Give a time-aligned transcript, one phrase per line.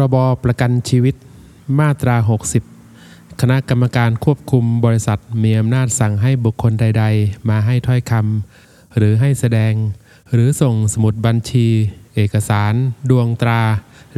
[0.00, 1.14] รบประกันชีวิต
[1.78, 2.16] มาตรา
[2.78, 9.74] 60 คณะกรรมการควบคุมบริษัทมีอำนาจสั่งให้บุคคลใด ๆ มาให้ถ้อยคำหรือให้แสดง
[10.32, 11.66] หรือส่งสมุดบัญชี
[12.14, 12.74] เอกสาร
[13.10, 13.62] ดวงตรา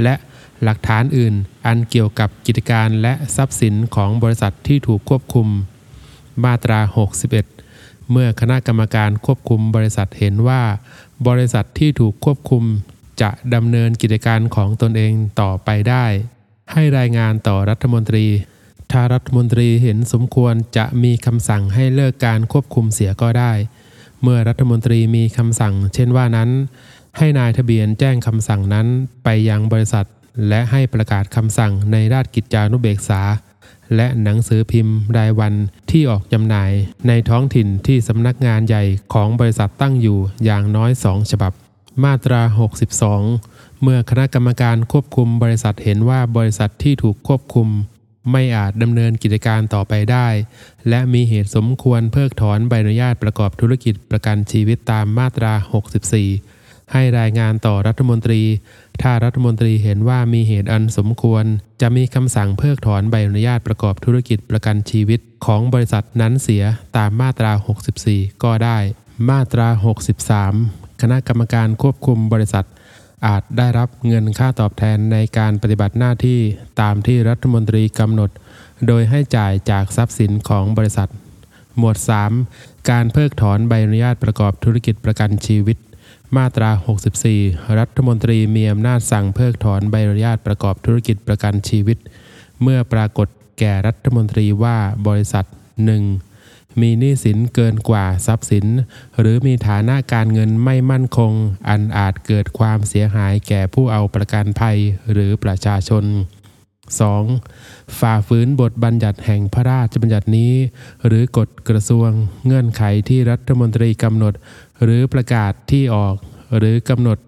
[0.03, 0.15] และ
[0.63, 1.35] หลักฐานอื่น
[1.67, 5.49] อันเกี่ยวกับกิจการและทรัพย์สินของบริษัทที่ถูกควบคุม
[6.45, 6.81] มาตรา
[7.47, 10.63] 61 เมื่อคณะกรรมการควบคุมบริษัทเห็นว่า
[11.29, 12.65] บริษัทที่ถูกควบคุม
[13.23, 16.07] จะดำเนินกิจการของตนเองต่อไปได้
[16.73, 18.27] ให้รายงานต่อรัฐมนตรี
[18.93, 23.53] ถ้ารัฐมนตรีเห็นสมควรจะมีคำสั่งให้เลิกการควบคุมเสียก็ได้
[24.23, 26.51] เมื่อรัฐมนตรีมีคำสั่ง เช่นว่านั้น
[27.19, 28.87] ให้นายทะเบียนแจ้งคำสั่งนั้น
[29.25, 30.07] ไปยังบริษัท
[30.49, 33.23] และให้ประกาศคำสั่งในราชกิจจานุเบกษา
[33.97, 35.55] และหนังสือพิมพ์รายวัน
[35.91, 36.71] ที่ออกจำหน่าย
[37.09, 38.85] ในท้องถิ่นที่สำนักงานใหญ่
[39.15, 41.53] ของบริษัทตั้งอยู่อย่างน้อยสองฉบับ
[42.05, 42.41] มาตรา
[43.11, 47.69] 62 เมื่อคณะกรรมการควบคุมบริษัทเห็นว่าบริษัทที่ถูกควบคุม
[48.33, 50.29] ไม่อาจดำเนินกิจการต่อไปได้
[50.89, 55.53] และมีเหตุสมควรเพิกถอนใบอนุญาตประกอบธุรกิจประกันชีวิตตามมาตรา
[56.23, 58.43] 64 ให้รายงานต่อรัฐมนตรี
[59.03, 61.45] ถ้ารัฐมนตรีเห็นว่ามีเหตุอันสมควร
[61.81, 66.65] จะมีคำสั่งเพิกถอนใบอนุญาตประกอบธุรกิจประกันชีวิตของบริษัทนั้นเสีย
[66.97, 67.53] ตามมาตรา
[67.97, 68.79] 64 ก็ได้
[69.31, 69.69] มาตรา
[70.29, 72.67] 63 คณะกรรมการควบคุมบริษัท
[73.27, 76.41] อาจได้รับเงินค่าตอบแทนในการปฏิบัติหน้าที่
[76.81, 78.31] ตามที่รัฐมนตรีกำหนด
[78.87, 81.09] โดยให้จ่ายจากทรัพย์สินของบริษัท
[81.79, 81.97] หมวด
[82.43, 85.79] 3 การเพิกถอนใบอนุญาตประกอบธุรกิจประกันชีวิต
[86.37, 86.71] มาตรา
[87.27, 91.99] 64 รัฐมนตรีมีอำนาจสั่งเพิกถอนใบอนุญาตประกอบธุรกิจประกันชีวิต
[92.63, 95.45] เมื่อปรากฏแก่รัฐมนตรีว่าบริษัท
[96.11, 96.30] 1.
[96.81, 98.67] มีหนี้สินเกินกว่าทรัพย์สิน
[99.21, 101.33] หรือมีฐานะการเงินไม่มั่นคง
[101.69, 104.79] อันอาจเกิดความเสียหายแก่ผู้เอาประกันภัย
[105.13, 106.05] หรือประชาชน
[107.01, 107.99] 2.
[107.99, 110.53] ฝ่าฝืนบทบัญญัติแห่งพระราชบัญญัตินี้
[111.07, 112.11] หรือกฎกระทรวง
[112.47, 114.35] เงื่อนไขที่รัฐมนตรีกำหนด
[114.83, 116.15] หรือประกาศที่ออก
[116.59, 117.19] หรือกำหนด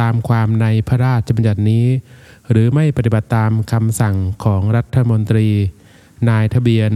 [0.00, 1.86] ตามความในพระราชบัญญัตินี้
[2.50, 5.48] หรือไม่ปฏิบัติตามคำสั่งของรัฐมนตรี
[6.28, 6.92] นายทะเบียน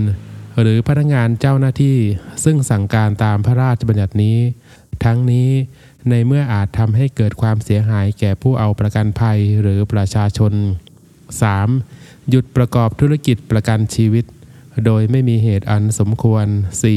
[0.60, 1.98] หรือพนักงานเจ้าหน้าที่
[2.44, 4.38] ซึ่งสั่งการตามพระราชบัญญัตินี้
[5.04, 5.50] ทั้งนี้
[6.10, 10.52] ในเมื่ออาจทำให้เกิดความเสียหายแก่ผู้เอาประกันภัยหรือประชาชน
[11.42, 12.30] 3.
[12.30, 14.24] หยุดประกอบธุรกิจประกันชีวิต
[14.84, 16.46] โดยไม่มีเหตุอันสมควร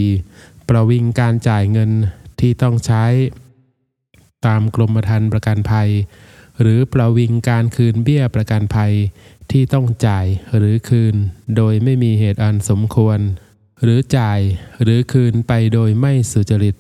[0.10, 0.70] 4.
[0.70, 1.92] ประวิงการจ่ายเงิน
[2.40, 3.06] ที่ต้องใช้
[4.46, 5.90] ตามกรมธรรม์ประกันภัย
[6.62, 8.94] หรือประวิงการคืนเบี้ยประกันภัย
[9.52, 11.16] ที่ต้องจ่ายหรือคืน
[11.56, 13.20] โดยไม่มีเหตุอันสมควร
[13.84, 14.40] หรือจ่าย
[14.82, 16.76] หรือคืนไปโดยไม่สุจริต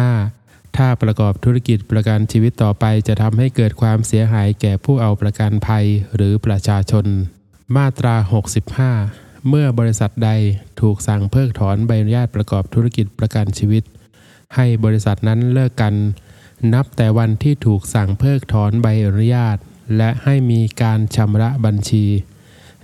[0.00, 0.76] 5.
[0.76, 7.06] ถ้าประกอบธุรกิจประกันชีวิตต่อไปจะทำให้เกิดความเสียหายแก่ผู้เอาประกันภัยหรือประชาชน
[7.76, 8.14] มาตรา
[8.82, 10.30] 65 เมื่อบริษัทใด
[10.80, 13.82] ถูกสั่งเพิกถอนใบอนุญาตประกอบธุรกิจประกันชีวิต
[14.54, 15.94] ให้บริษัทนั้นเลิกกัน
[16.74, 19.56] นับแต่วันที่ถูกสั่งเพิกถอนใบอนุญาต
[19.96, 22.04] และให้มีการชำระบัญชี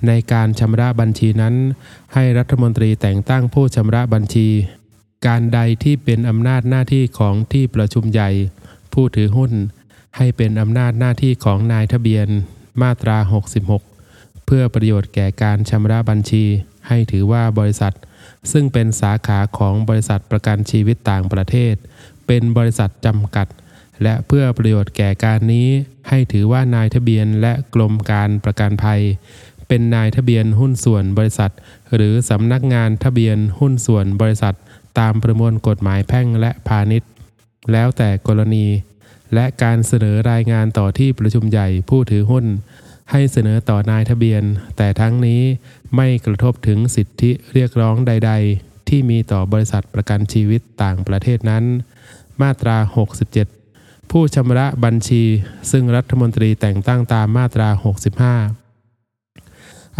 [0.09, 1.55] ในการชำระบัญชีนั้น
[2.15, 4.49] ให้รัฐมนตรีแต่งตั้งผู้ชำระบัญชี
[5.27, 8.31] การใดที่เป็นอำนาจหน้าที่ของที่ประชุมใหญ่
[8.93, 9.53] ผู้ถือหุ้น
[10.17, 12.29] ให้เป็นอำนาจหน้าที่ของนายทะเบียน
[12.83, 13.17] มาตรา
[13.81, 16.45] 66 เพื่อประโยชน์แก่การชำระบัญชี
[16.89, 17.95] ให้ถือว่าบริษัท
[18.53, 21.75] ซึ่งเป็นสาขาของบริษัทประกันชีวิตต่างประเทศ
[22.27, 23.47] เป็นบริษัทจำกัด
[24.03, 25.69] และเพื่อประโยชน์แก่การนี้
[26.09, 29.03] ให้ถือว่านายทะเบียนและกรมการประกันภัย
[29.69, 31.53] เป็นนายทะเบียนหุ้นส่วนบริษัท
[31.95, 34.55] หรือสำนักงานทะเบียนหุ้นส่วนบริษัท
[34.99, 37.11] ตามประมวลกฎหมายแพ่งและพาณิชย์
[37.73, 38.67] แล้วแต่กรณี
[39.35, 42.47] และการเสนอรายงานต่อที่ประชุมใหญ่ผู้ถือหุ้น
[43.11, 44.43] ให้เสนอต่อนายทะเบียน
[44.77, 45.43] แต่ทั้งนี้
[45.97, 51.65] ไม่กระทบถึงสิทธิเรียกร้องใด ๆ ที่มีต่อบริษัทประกันชีวิตต่างประเทศนั้น
[52.43, 52.77] มาตรา
[53.45, 55.23] 67 ผู้ชำระบัญชี
[55.71, 57.69] ซึ่งรัฐมนตรีแต่งตั้งตามมาตรา
[58.35, 58.64] 65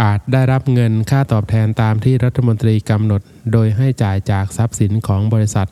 [0.03, 3.21] อาจได้รับเงินค่าตอบแทนตามที่รัฐมนตรีกำหนด
[3.53, 5.67] โดยให้จ่ายจากทรัพย์สินของบริษัท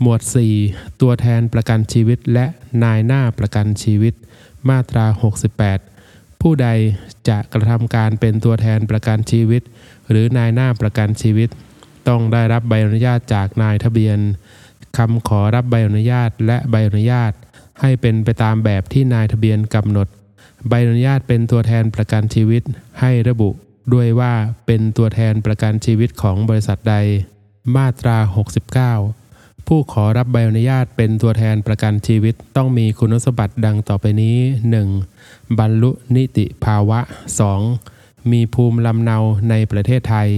[0.00, 0.20] หมวด
[0.60, 2.46] 4 ตัวแทนประกันชีวิตและ
[2.84, 4.14] นายหน้าประกันชีวิต
[4.68, 5.06] มาตรา
[5.72, 6.68] 68 ผู้ใด
[7.28, 9.62] จะกระทำการเป็นตัวแทนประกันชีวิต
[10.10, 11.48] หรือนายหน้าประกันชีวิต
[12.08, 14.18] ต้องได้รับใบอนุญาตจากนายทะเบียน
[14.96, 17.32] คำขอรับใบอนุญาตและใบอนุญาต
[17.80, 20.08] ให้เป็นไปตามแบบที่นายทะเบียนกำหนด
[20.68, 22.62] ใบอนุญาตเป็นตัวแทนประกันชีวิต
[23.00, 23.50] ให้ระบุ
[23.92, 24.34] ด้วยว่า
[24.66, 26.96] เป็นตัวแทนประกันชีวิตของบริษัทใด
[27.76, 28.16] มาตรา
[28.96, 34.36] 69 ผู้ขอรับใบอนุญาตเป็นตัวแทนประกันชีวิตต้องมีคุณสมบัติดังต่อไปนี้
[34.98, 35.58] 1.
[35.58, 37.00] บรรลุนิติภาวะ
[37.66, 38.30] 2.
[38.30, 39.18] มีภูมิลำเนา
[39.50, 40.28] ในประเทศไทย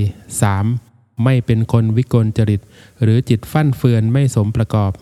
[0.56, 1.24] 3.
[1.24, 2.60] ไม่เป็นคนวิกลจริต
[3.02, 4.92] หรือจิตฟั่นเฟือนไม่สมประกอบ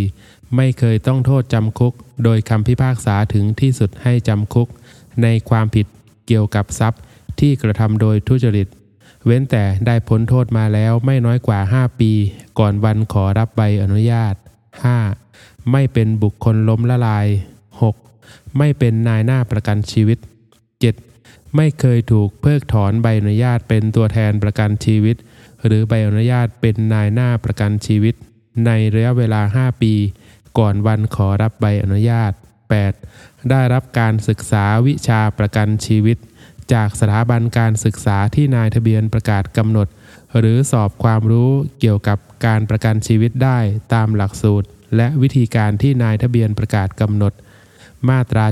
[0.00, 0.56] 4.
[0.56, 1.94] ไม่เคยต้องโทษจำคุก
[2.24, 4.68] โดยคำพิพากษาถึงที่สุดให้จำคุก
[5.22, 5.86] ในความผิด
[6.26, 7.00] เกี่ยวกับทรัพย์
[7.40, 8.68] ที่กระทำโดยทุจริต
[9.26, 12.12] เว้นแต่ได้พ้นโทษมาแล้วไม่น้อยกว่า 5 ปี
[12.58, 14.34] ก่อนวันขอรับใบอนุญาต
[15.02, 15.72] 5.
[15.72, 17.26] ไม่เป็นบุคคลล้มละลาย
[17.92, 18.58] 6.
[18.58, 20.18] ไม่เป็นนายหน้าประกันชีวิต
[20.86, 21.56] 7.
[21.56, 25.16] ไม่เคยถูกเพิกถอนใบอนุญาตเป็นตัวแทนประกันชีวิต
[25.66, 28.14] หรือใบอนุญาตเป็นนายหน้าประกันชีวิต
[28.66, 29.94] ในระยะเวลา 5 ปี
[30.58, 32.32] ก่อนวันขอรับใบอนุญาต
[32.90, 33.50] 8.
[33.50, 36.18] ได้รับการศึกษาวิชาประกันชีวิต
[36.72, 39.88] จากสถาบันการศึกษาที่นายทะเบียนประกาศกำหนด
[40.38, 41.50] หรือสอบความรู้
[41.80, 43.58] เกี่ยวกับการประกันชีวิตได้
[43.94, 47.32] ตามหลักสูตร และวิธีการที่นายทะเบียนประกาศกำหนด
[48.08, 48.44] มาตรา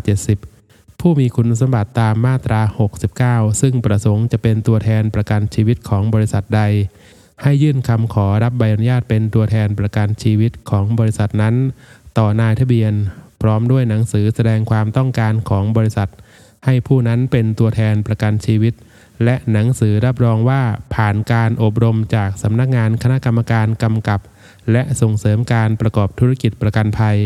[0.47, 2.61] 70 ผู้มีคุณสมบัติตามมาตรา
[3.13, 6.63] 69 ซึ่งประสงค์จะเป็นตัวแทนประกันชีวิตของบริษัทใด
[7.43, 11.55] ให้ยื่นคำขอรับใบอนุญาตเป็นตัวแทนประกันชีวิตของบริษัทนั้น
[12.19, 12.93] ต่อนายทะเบียน
[13.43, 16.09] พร้อมด้วยหนังสือแสดงความต้องการของบริษัท
[16.65, 18.75] ให้ผู้นั้นเป็นตัวแทนประกันชีวิต
[19.25, 20.63] และหนังสือรับรองว่า
[20.95, 24.21] ผ่านการอบรมจากสำนักงานคณะกรรมการกำกับ
[24.73, 27.19] และส่งเสริมการประกอบธุรกิจประกันภัย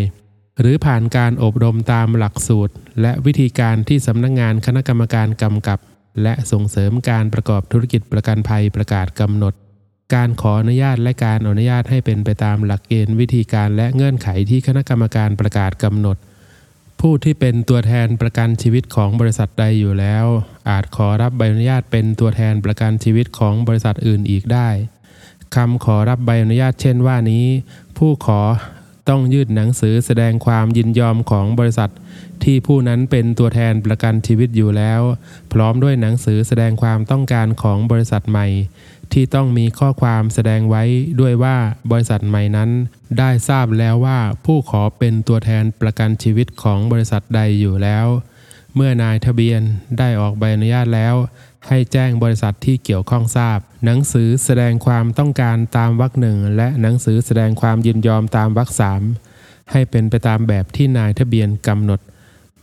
[0.61, 5.79] หรือผ่านการอบรมตามหลักสูตร และวิธีการที่สำนักงานคณะกรรมการกำกับ
[6.23, 9.55] และส่งเสริมการประกอบธุรกิจประกันภัยประกาศกำหนด
[10.15, 16.17] การขออนุญาตและการอนุญาตให้เป็นไปตามหลักเกณฑ์วิธีการและเงื่อนไขที่คณะกรรมการประกาศกำหนด
[17.01, 20.27] ผู้ที่เป็นตัวแทนประกันชีวิตของบริษัทใดอยู่แล้ว
[20.71, 24.69] อาจขอรับใบอนุญาตเป็นตัวแทนประกันชีวิตของบริษัทอื่นอีกได้
[25.55, 27.47] คำขอรับใบอนุญาตเช่นว่านี้
[27.99, 28.41] ผู้ขอ
[29.09, 31.91] ต้องยื่นหนังสือแสดงความยินยอมของบริษัท
[32.45, 35.01] ที่ผู้นั้นเป็นตัวแทนประกันชีวิตอยู่แล้ว
[35.53, 38.47] พร้อมด้วยหนังสือแสดงความต้องการของบริษัทใหม่
[39.12, 40.83] ที่ต้องมีข้อความแสดงไว้
[41.21, 41.57] ด้วยว่า
[41.91, 42.71] บริษัทใหม่นั้น
[43.19, 48.07] ได้ทราบแล้วว่าผู้ขอเป็นตัวแทนประกันชีวิตของบริษัทใดอยู่แล้ว
[48.75, 49.61] เมื่อนายทะเบียน
[49.99, 51.15] ได้ออกใบอนุญาตแล้ว
[51.69, 59.03] ให้แจ้งบริษัทที่เกี่ยวข้องทราบ หนังสือแสดงความต้องการตามวรรคหนึ่งและหนังสือแสดงความยินยอมตามวรรคสาม
[59.71, 62.01] ให้เป็นไปตามแบบที่นายทะเบียนกำหนด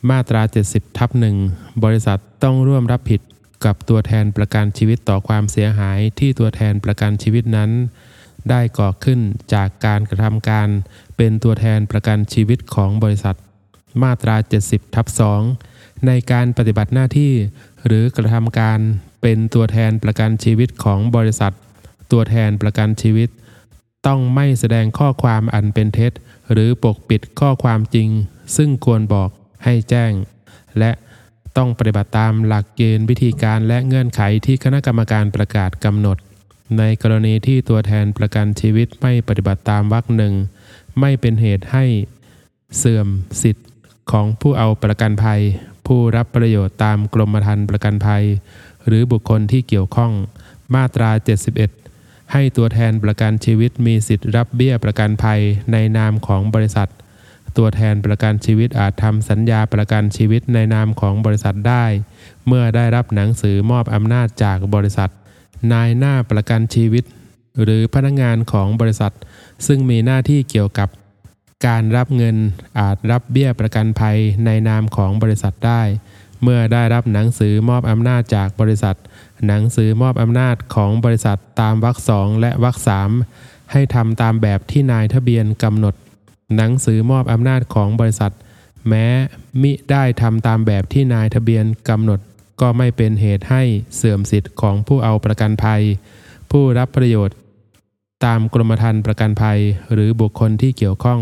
[0.09, 1.35] มาตรา 70ทับหนึ่ง
[1.83, 3.21] บริษัทต้องร่วมรับผิด
[3.65, 7.71] กับตัวแทนประกันชีวิตต่อความเสียหายที่ตัวแทนประกันชีวิตนั้น
[8.49, 9.19] ได้ก่อขึ้น
[9.53, 10.69] จากการกระทำการ
[11.17, 13.35] เป็นตัวแทนประกันชีวิตของบริษัท
[14.01, 15.07] มาตรา 70ทับ
[15.57, 17.33] 2ในการปฏิบัติหน้าที่
[17.85, 18.79] หรือกระทำการ
[19.21, 21.53] เป็นตัวแทนประกันชีวิตของบริษัท
[22.11, 23.29] ตัวแทนประกันชีวิต
[24.07, 26.11] ต้องไม่แสดงข้อความอันเป็นเท็จ
[26.51, 28.09] หรือปกปิดข้อความจริง
[28.55, 29.29] ซึ่งควรบอก
[29.63, 30.11] ให้แจ้ง
[30.79, 30.91] และ
[31.57, 36.17] ต้องปฏิบัติตามหลักเกณฑ์วิธีการและเงื่อนไขที่คณะกรรมการประกาศกำหนด
[36.77, 40.33] ในกรณีที่ตัวแทนประกันชีวิตไม่ปฏิบัติตามวรรคหนึ่ง
[40.99, 41.85] ไม่เป็นเหตุให้
[42.77, 43.07] เสื่อม
[43.41, 43.67] สิทธิ์
[44.11, 45.41] ของผู้เอาประกันภัย
[45.87, 48.23] ผู้รับประโยชน์ตามกรมธรรม์ประกันภัย
[48.87, 50.11] หรือบุคคลที่เกี่ยวข้อง
[50.75, 51.09] มาตรา
[51.71, 56.89] 71 ให้ตัวแทนประกันชีวิตมีสิทธิ์รับเบี้ยประกันภัยในนามของบริษัท
[57.57, 61.85] ตัวแทนประกันชีวิตอาจทำสัญญาประกันชีวิตในนามของบริษัทได้
[62.47, 65.09] เมื่อได้รับหนังสือมอบอำนาจจากบริษัท
[65.73, 67.03] นายหน้าประกันชีวิต
[67.63, 69.13] หรือพนักงานของบริษัท
[69.67, 70.89] ซึ่งมีหน้าที่เกี่ยวกับ
[71.67, 72.35] การรับเงิน
[72.79, 75.81] อาจรับเบี้ยประกันภัยในนามของบริษัทได้
[76.43, 78.95] เมื่อได้รับหนังสือมอบอำนาจจากบริษัท
[79.47, 83.09] หนังสือมอบอำนาจของบริษัทตามวรรคสองและวรรคสาม
[83.71, 85.95] ให้ทำตามแบบที่นายทะเบียนกำหนด
[86.55, 88.33] หนังสือมอบอำนาจของบริษัท
[88.87, 89.05] แม้
[89.61, 92.19] มิได้ทำตามแบบที่นายทะเบียนกำหนด
[92.61, 93.63] ก็ไม่เป็นเหตุให้
[93.95, 95.81] เสื่อมสิทธิ์ของผู้เอาประกันภัย
[96.51, 97.37] ผู้รับประโยชน์
[98.25, 99.59] ตามกรมธรรม์ประกันภัย
[99.93, 101.19] หรือบุคคลที่เกี่ยวข้อง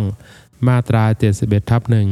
[0.68, 1.04] มาตรา
[1.38, 2.10] 71ทับหนึ่ง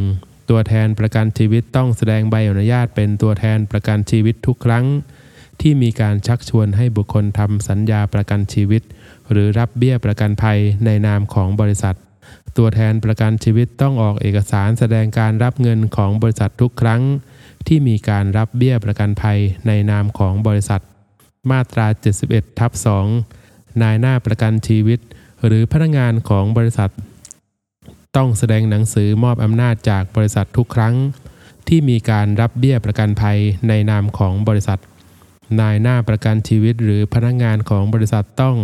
[0.50, 4.86] ตัวแทนประกันชีวิตต้องแสดงใบอนุญาตเป็นตัวแทนประกันชีวิตทุกครั้ง
[5.62, 8.82] ที่มีการชักชวนให้บุคคลทำสัญญาประกันชีวิต
[9.32, 11.96] หรือรับเบี้ยประกันภัยในนามของบริษัท
[12.58, 17.02] ตัวแทนประกันชีวิตต้องออกเอกสารแสดงการรับเงินของบริษัททุกครั้ง
[17.68, 20.82] ที่มีการรับเบี้ยประกันภัยในนามของบริษัท
[21.52, 21.88] มาตรา
[22.24, 22.72] 71ทับ
[23.28, 25.00] 2นายหน้าประกันชีวิต
[25.46, 26.92] หรือพนักงานของบริษัท
[28.16, 30.96] ต้องแสดงหนังสือมอบอำนาจจากบริษัททุกครั้ง
[31.68, 34.80] ที่มีการรับเบี้ยประกันภัยในนามของบริษัท
[35.60, 38.56] นายหน้าประกันชีวิตหรือพนักงานของบริษัทต้อง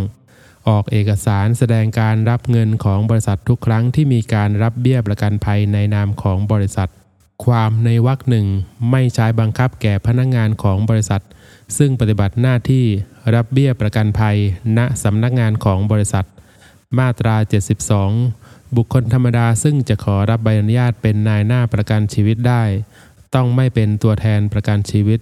[0.67, 6.89] ออกเอกสารแสดงการรับเงินของบริษัททุกครั้งที่มีการรับเบี้ยประกันภัยในนามของบริษัท
[7.45, 8.47] ความในวรรคหนึ่ง
[8.91, 11.21] ไม่ใช้บังคับแก่พนักงงานของบริษัท
[11.77, 12.85] ซึ่งปฏิบัติหน้าที่
[13.35, 14.37] รับเบี้ยประกันภัย
[14.77, 16.25] ณสำนักงานของบริษัท
[16.97, 17.35] มาตรา
[18.05, 22.63] 72 บุคคลธรรมดาซึ่งจะขอรับใบอนุญาตเป็นนายหน้าประกันชีวิตได้
[23.35, 25.19] ต้องไม่เป็นตัวแทนประกันชีวิต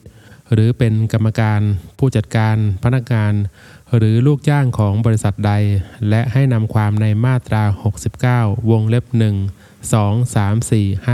[0.53, 1.61] หรือเป็นกรรมการ
[1.97, 3.33] ผู้จัดการพนักงาน
[3.95, 5.53] หรือลูกจ้างของบริษัทใด
[6.09, 7.63] และให้นำความในมาตรา
[8.15, 9.05] 69 วงเล็บ
[9.49, 11.09] 1 2 3 4 5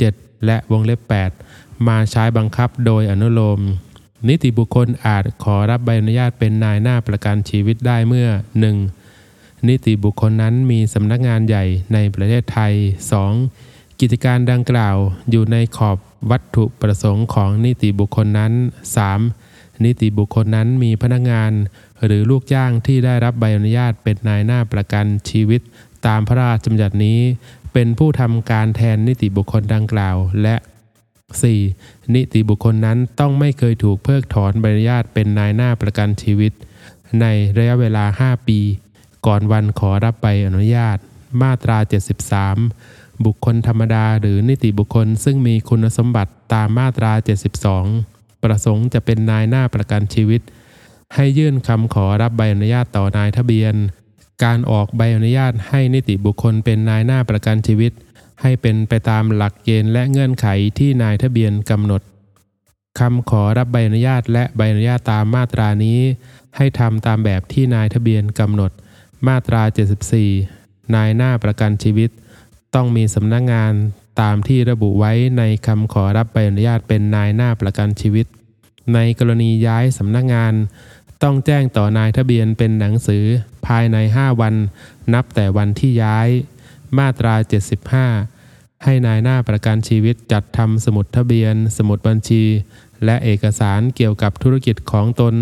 [0.00, 1.00] 7 และวงเล็บ
[1.44, 3.60] 8 มาใช้บังคับโดยอนุโลม
[4.28, 8.28] นิติบุคคลอาจขอรับใบอนุญาตเป็นนายหน้าประกันชีวิตได้เมื่อ
[9.02, 9.68] 1.
[9.68, 12.72] นิติบุคคลนั้นมีสำนักงานใหญ่ในประเทศไทย
[13.36, 14.00] 2.
[14.00, 14.96] กิจการดังกล่าว
[15.30, 15.96] อยู่ในขอบ
[16.30, 18.52] วัตถุประสงค์ของนิติบุคคลนั้น
[19.20, 19.41] 3.
[19.84, 21.52] นิติบุคคลนั้นมีพนักงาน
[22.04, 25.60] หรือลูกจ้างที่ได้รับใบอนุญาตเป็นนายหน้าประกันชีวิต
[26.06, 27.20] ตามพระราชบัญญัตินี้
[27.72, 30.56] เป็นผู้ทำการแทนนิติบุคคลดังกล่าว และ
[31.34, 32.14] 4.
[32.14, 36.52] นิติบุคคลนั้นต้องไม่เคยถูกเพิกถอนใบอนุญาตเป็นนายหน้าประกันชีวิต
[37.20, 37.26] ใน
[37.58, 38.60] ระยะเวลา 5 ปี
[39.26, 40.98] ก่อนวันขอรับใบอนุญาต
[41.42, 41.78] มาตรา
[42.50, 47.12] 73 บุคคลธรรมดาหรือนิติบุคคลซึ่งมีคุณสมบัติตามมาตรา
[47.68, 48.11] 72
[48.42, 50.40] ประสงค์จะเป็นนายหน้าประกันชีวิต
[51.14, 53.74] ให้ยื่นคำขอรับใบอนุญาตต่อนายทะเบียน
[54.44, 57.92] การออกใบอนุญาตให้นิติบุคคลเป็นนายหน้าประกันชีวิต
[58.40, 60.46] ให้เป็นไปตามหลักเกณฑ์และเงื่อนไข
[60.78, 62.02] ที่นายทะเบียนกำหนด
[62.98, 65.98] คำขอรับใบอนุญาตและใบอนุญาตตามมาตรานี้
[66.56, 68.70] ให้ทำตามแบบที่นายทะเบียนกำหนด
[69.26, 69.62] มาตรา
[70.28, 72.10] 74 นายหน้าประกันชีวิต
[72.74, 73.72] ต้องมีสำนักงงาน
[74.20, 78.26] ตามที่ระบุไว้ในคำขอรับใบอนุญาตเป็นนายหน้าประกันชีวิต
[78.94, 80.54] ในกรณีย้ายสำนักงาน
[81.22, 83.24] ต้องแจ้งต่อนายทะเบียนเป็นหนังสือ
[83.66, 84.54] ภายใน 5 วัน
[85.14, 86.28] นับแต่วันที่ย้าย
[86.98, 87.34] มาตรา
[88.10, 92.44] 75 ให้นายหน้าประกันชีวิตจัดทำสมุดทะเบียน สมุดบัญชี
[93.04, 95.34] และเอกสารเกี่ยวกับธุรกิจของตน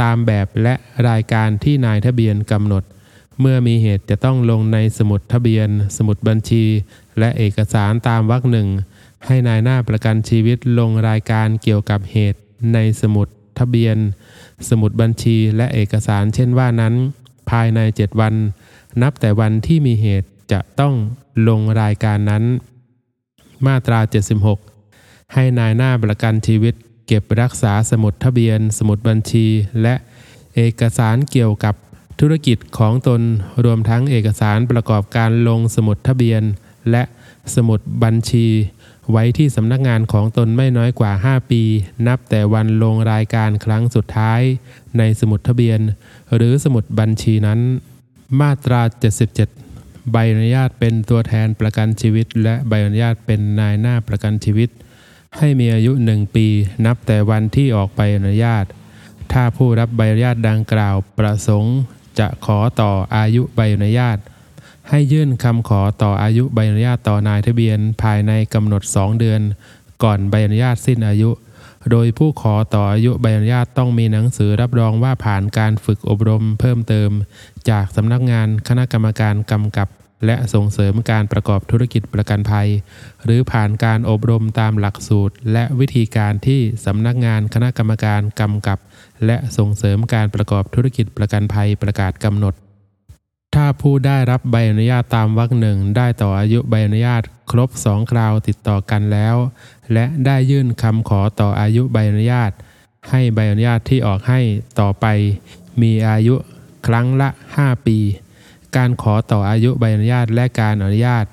[0.00, 0.74] ตามแบบและ
[1.08, 2.82] รายการที่นายทะเบียนกำหนด
[3.40, 6.64] เมื่อมีเหตุจะต้องลงในสมุดทะเบียน สมุดบัญชี
[7.18, 8.68] และเอกสารตามวรรคหนึ่ง
[9.26, 12.40] ให้นายหน้าประกันชีวิตลงรายการเกี่ยวกับเหตุ
[12.74, 13.28] ในสมุด
[13.58, 13.96] ทะเบียน
[14.68, 16.94] สมุดบัญชีและเอกสารเช่นว่านั้น
[17.50, 18.34] ภายใน 7 วัน
[19.02, 20.94] นับแต่วันที่มีเหตุจะต้อง
[21.48, 22.44] ลงรายการนั้น
[23.66, 24.00] มาตรา
[24.66, 26.74] 76 ให้นายหน้าประกันชีวิต
[27.06, 29.46] เก็บรักษาสมุดทะเบียน สมุดบัญชี
[29.82, 29.94] และ
[30.56, 31.74] เอกสารเกี่ยวกับ
[32.20, 33.20] ธุรกิจของตน
[33.64, 36.42] รวมทั้งเอกสารประกอบการลงสมุดทะเบียน
[36.90, 37.02] และ
[37.54, 38.46] สมุดบัญชี
[39.10, 41.62] ไว้ที่สำนักงานของตนไม่น้อยกว่า 5 ปี
[42.06, 44.40] นับแต่วันลงรายการครั้งสุดท้าย
[44.98, 45.80] ในสมุดทะเบียน
[46.34, 47.60] หรือสมุดบัญชีนั้น
[48.40, 48.80] มาตรา
[49.46, 54.70] 77 ใบอนุญาตเป็นตัวแทนประกันชีวิต และใบอนุญาตเป็นนายหน้าประกันชีวิต
[55.36, 56.46] ให้มีอายุ 1 ปี
[56.86, 58.64] นับแต่วันที่ออกใบอนุญาต
[59.32, 61.76] ถ้าผู้รับใบอนุญาตดังกล่าวประสงค์
[62.18, 64.18] จะขอต่ออายุใบอนุญาต
[64.88, 69.40] ให้ยื่นคำขอต่ออายุใบอนุญาตต่อนายทะเบียนภายในกำหนด 2 เดือน
[70.02, 71.30] ก่อนใบอนุญาตสิ้นอายุ
[71.90, 77.10] โดยผู้ขอต่ออายุใบอนุญาตต้องมีหนังสือรับรองว่าผ่านการฝึกอบรมเพิ่มเติม
[77.70, 79.88] จากสำนักงานคณะกรรมการกำกับ
[80.26, 82.68] และส่งเสริมการประกอบธุรกิจประกันภัย
[83.24, 88.78] หรือผ่านการอบรมตามหลักสูตร และวิธีการที่สำนักงานคณะกรรมการกำกับ
[89.26, 92.54] และส่งเสริมการประกอบธุรกิจประกันภัยประกาศกำหนด
[93.54, 99.36] ถ้าผู้ได้รับใบอนุญาตตามวรรคหนึ่งได้ต่ออายุใบอนุญาตครบ2คราวติดต่อกันแล้ว
[99.92, 102.50] และได้ยื่นคำขอต่ออายุใบอนุญาต
[103.10, 104.40] ให้ใบอนุญาตที่ออกให้
[104.80, 105.06] ต่อไป
[105.82, 106.34] มีอายุ
[106.86, 107.98] ครั้งละ 5 ปี
[108.76, 111.24] การขอต่ออายุใบอนุญาตและการอนุญาต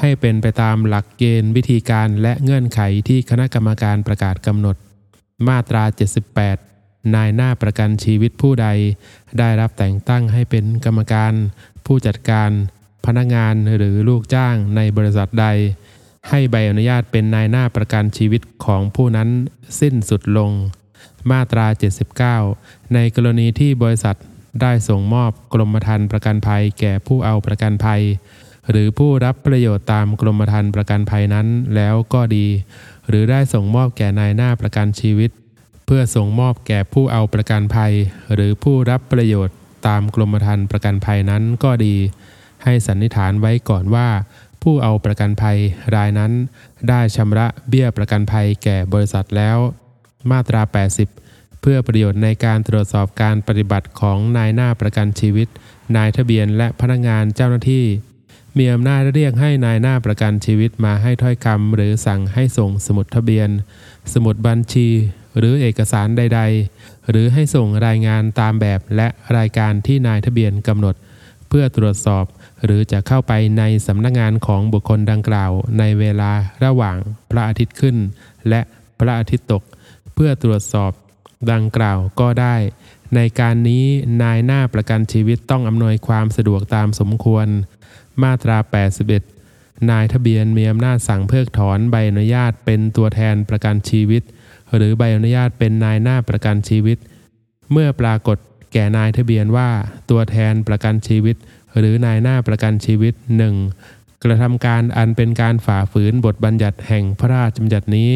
[0.00, 4.76] ให้เป็นไปตามหลักเกณฑ์วิธีการและเงื่อนไขที่คณะกรรมการประกาศกำหนด
[5.48, 5.84] มาตรา
[6.32, 6.75] 78
[7.14, 8.68] นายหน้าประกันชีวิตผู้ใด
[9.38, 11.32] ได้รับแต่งตั้งให้เป็นกรรมการ
[11.86, 12.50] ผู้จัดการ
[13.06, 15.46] พนักงานหรือลูกจ้างในบริษัทใด
[16.28, 19.28] ให้ใบอนุญาตเป็นนายหน้าประกันชีวิตของผู้นั้น
[19.80, 20.50] สิ้นสุดลง
[21.30, 21.66] มาตรา
[22.30, 24.16] 79 ในกรณีที่บริษัท
[24.60, 28.02] ได้ส่งมอบกรมธรรม์ประกันภัยแก่ผู้เอาประกันภัย
[28.70, 31.46] หรือผู้รับประโยชน์ตามกรมธรรม์ประกันภัยนั้น
[31.76, 32.46] แล้วก็ดี
[33.08, 35.30] หรือได้ส่งมอบแก่นายหน้าประกันชีวิต
[35.86, 37.92] เพื่อส่งมอบแก่ผู้เอาประกันภัย
[38.34, 41.96] หรือผู้รับประโยชน์ตามกรมธรรม์ประกันภัยนั้นก็ดี
[42.64, 44.08] ให้สันนิษฐานไว้ก่อนว่า
[44.62, 45.58] ผู้เอาประกันภัย
[45.94, 46.32] รายนั้น
[46.88, 49.58] ได้ชำระเบี้ยประกันภัยแก่บริษัทแล้ว
[50.30, 51.26] มาตรา 80
[51.68, 55.48] พื่อประโยชน์ในการตรวจสอบการปฏิบัติของนายหน้าประกันชีวิต
[55.96, 57.84] นายทะเบียนและพนักงานเจ้าหน้าที่
[58.58, 63.48] มีอำนาจเรียกให้นายหน้าประกันชีวิตมาให้ถ้อยคำหรือสั่งให้ส่งสมุดทะเบียน
[64.12, 64.88] สมุดบัญชี
[65.38, 66.40] หรือเอกสารใด
[66.74, 70.94] ๆ หรือให้ส่งรายงานตามแบบและรายการที่นายทะเบียนกำหนด
[71.48, 72.24] เพื่อตรวจสอบ
[72.64, 76.32] หรือจะเข้าไปในสำนักงานของบุคคลดังกล่าว ในเวลา
[76.64, 76.96] ระหว่าง
[77.30, 77.96] พระอาทิตย์ขึ้น
[78.48, 78.60] และ
[79.00, 79.62] พระอาทิตย์ตก
[80.14, 80.92] เพื่อตรวจสอบ
[81.52, 82.56] ดังกล่าวก็ได้
[83.14, 83.84] ในการนี้
[84.22, 87.46] นายหน้าประกันชีวิตต้องอำนวยความสะดวกตามสมควร
[88.22, 88.58] มาตรา
[89.24, 94.22] 81นายทะเบียนมีอำนาจสั่งเพิกถอนใบอนุญาตเป็นตัวแทนประกันชีวิต
[94.74, 96.98] หรือใบอนุญาตเป็นนายหน้าประกันชีวิต
[97.72, 98.38] เมื่อปรากฏ
[98.72, 99.70] แก่นายทะเบียนว่า
[100.10, 101.36] ตัวแทนประกันชีวิต
[101.78, 103.14] หรือนายหน้าประกันชีวิต
[103.68, 104.22] 1.
[104.22, 108.12] กระทำการอันเป็นการฝ่าฝืนบทบัญญัติแห่งพระราชบัญญัตินี้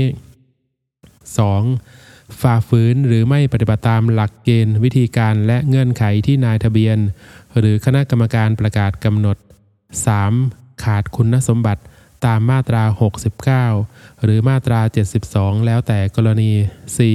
[1.59, 2.41] 2.
[2.41, 6.99] ฝ่าฝืนหรือไม่ปฏิบัติตามหลักเกณฑ์ วิธีการและเงื่อนไขที่นายทะเบียน
[7.59, 9.37] หรือคณะกรรมการประกาศกำหนด
[10.11, 10.83] 3.
[10.85, 11.83] ขาดคุณสมบัติ
[12.27, 12.83] ตามมาตรา
[13.69, 14.81] 69 หรือมาตรา
[15.23, 16.53] 72 แล้วแต่กรณี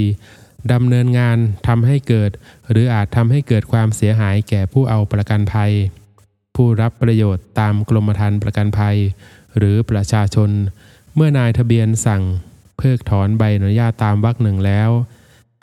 [0.04, 0.72] 4.
[0.74, 2.32] ดำเนินงานทำให้เกิด
[2.72, 5.74] หรืออาจทำให้เกิดความเสียหายแก่ผู้เอาประกันภัย
[6.56, 8.98] ผู้รับประโยชน์ตามกรมธรรม์ประกันภัย
[9.58, 10.50] หรือประชาชน
[11.16, 12.24] เมื่อนายทะเบียนสั่ง
[12.78, 14.90] เพิกถอนใบอนุญาตตามวรรคหนึ่งแล้ว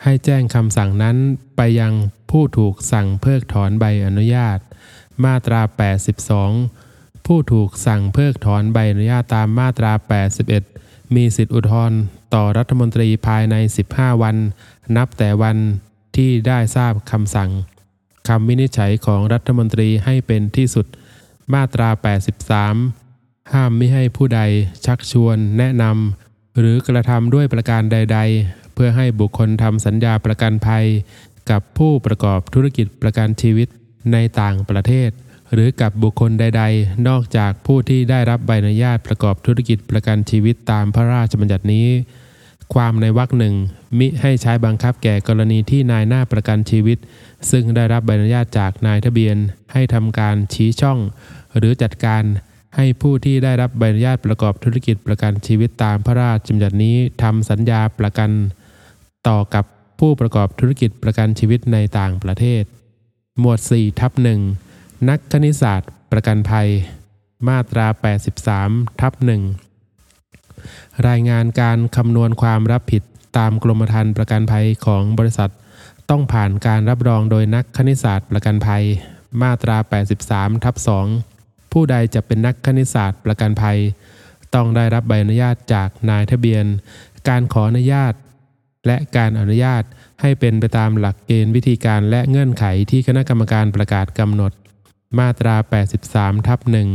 [0.03, 1.17] ให้แจ้งคำสั่งนั้น
[1.57, 1.93] ไปยัง
[2.29, 4.59] ผู้ถูกสั่งเพิกถอนใบอนุญาต
[5.23, 5.61] มาตรา
[6.23, 6.82] 82
[7.25, 9.91] ผู้ถูกสั่งเพิกถอนใบอนุญาตตามมาตรา
[10.53, 11.99] 81 มีสิทธิอุทธรณ์
[12.33, 13.55] ต่อรัฐมนตรีภายใน
[13.89, 14.35] 15 วัน
[14.97, 15.57] นับแต่วัน
[16.15, 17.49] ที่ได้ทราบคำสั่ง
[18.27, 20.85] คำวินิจฉัยของรัฐมนตรีให้เป็นที่สุด
[21.53, 21.89] มาตรา
[22.69, 24.41] 83 ห้ามไม่ให้ผู้ใด
[24.85, 30.85] ชักชวน แนะนำหรือกระทำด้วยประการใด ๆ เพื่อให้บุคคลทำสัญญาประกันภัย
[31.49, 33.67] กับผู้ประกอบธุรกิจประกันชีวิต
[34.13, 35.09] ในต่างประเทศ
[35.53, 41.87] หรือกับบุคคลใด ๆ นอกจากผู้ที่ได้รับใบอนุญาตประกอบธุรกิจประกันชีวิตตามพระราชบัญญัตินี้
[42.73, 43.55] ความในวรรคหนึ่ง
[43.99, 46.97] มิให้ใช้บังคับแก่กรณีที่นายหน้าประกันชีวิต
[47.51, 49.35] ซึ่งได้รับใบอนุญาตจากนายทะเบียน
[49.73, 50.99] ให้ทำการชี้ช่อง
[51.57, 52.23] หรือจัดการ
[52.75, 58.29] ให้ผู้ที่ได้รับใบอนุญาตประกอบธุรกิจประกันชีวิตตามพระราชบัญญัตินี้ทำสัญญาประกัน
[59.27, 59.65] ต่อกับ
[59.99, 62.63] ผู้ประกอบธุรกิจประกันชีวิตในต่างประเทศ
[63.39, 64.41] หมวด4ทับหนึ่ง
[65.09, 66.67] นักคณิตศาสตร์ ประกันภัย
[67.47, 67.87] มาตรา
[68.43, 69.41] 83 ทับหนึ่ง
[71.07, 73.03] รายงานการคำนวณความรับผิด
[73.37, 75.51] ตามกรมธรรม์ประกันภัยของบริษัท
[76.09, 78.83] ต้องผ่านการรับรองโดยนักคณิตศาสตร์ ประกันภัย
[79.41, 79.77] มาตรา
[80.19, 80.75] 83ทับ
[81.23, 83.77] 2ผู้ใดจะเป็นนักคณิตศาสตร์ ประกันภัย
[84.55, 86.65] ต้องได้รับใบอนุญาตจากนายทะเบียน
[87.29, 88.13] การขออนุญาต
[88.87, 89.83] และการอนุญาต
[90.21, 94.51] ให้เป็นไปตามหลักเกณฑ์วิธีการและเงื่อนไขที่คณะกรรมการประกาศกำหนด
[95.19, 95.55] มาตรา
[95.99, 96.89] 83 ทับหนึ่ง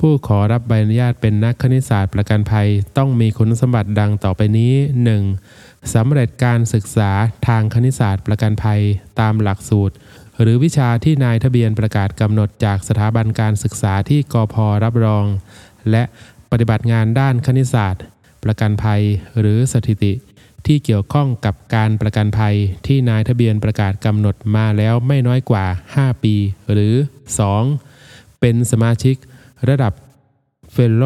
[0.00, 4.74] ผู้ขอรับใบอนุญาตเป็นนักคณิตศาสตร์ประกันภัย ต้องมีคุณสมบัติดังต่อไปนี้
[5.32, 5.94] 1.
[5.94, 7.10] สำเร็จการศึกษา
[7.48, 8.80] ทางคณิตศาสตร์ประกันภัย
[9.20, 9.94] ตามหลักสูตร
[10.40, 15.24] หรือวิชาที่นายทะเบียนประกาศกำหนดจากสถาบันการศึกษาที่กพรับรอง
[15.90, 16.02] และ
[16.50, 18.04] ปฏิบัติงานด้านคณิตศาสตร์
[18.44, 19.02] ประกันภัย
[19.38, 20.12] หรือสถิติ
[20.66, 22.54] ที่เกี่ยวข้องกับการประกันภัย
[22.86, 26.34] ที่นายทะเบียนประกาศกำหนดมาแล้วไม่น้อยกว่า 5 ปี
[26.72, 26.94] หรือ
[27.68, 28.40] 2.
[28.40, 29.16] เป็นสมาชิก
[29.68, 29.92] ระดับ
[30.72, 31.04] เฟลโล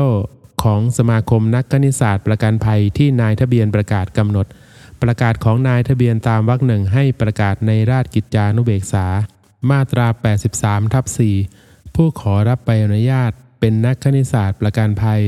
[0.63, 4.47] ของสมาคมนักคณิตศาสตร์ประกันภัยที่นายทะเบียนประกาศกำหนด
[5.03, 9.07] ประกาศของนายทะเบียนตามวรรคหนึ่งให้ประกาศในราชกิจจานุเบกษา
[9.71, 10.07] มาตรา
[10.51, 11.05] 83ทับ
[11.51, 15.23] 4ผู้ขอรับใบอนุญาต เป็นนักคณิตศาสตร์ประกันภัย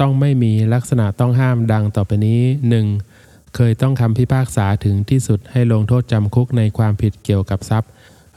[0.00, 2.40] ต้องไม่มีลักษณะต้องห้ามดังต่อไปนี้
[2.84, 3.15] 1.
[3.56, 7.90] เคยต้องคำพิพากษาถึงที่สุดให้ลงโทษจำคุกในความผิดเกี่ยวกับทรัพย์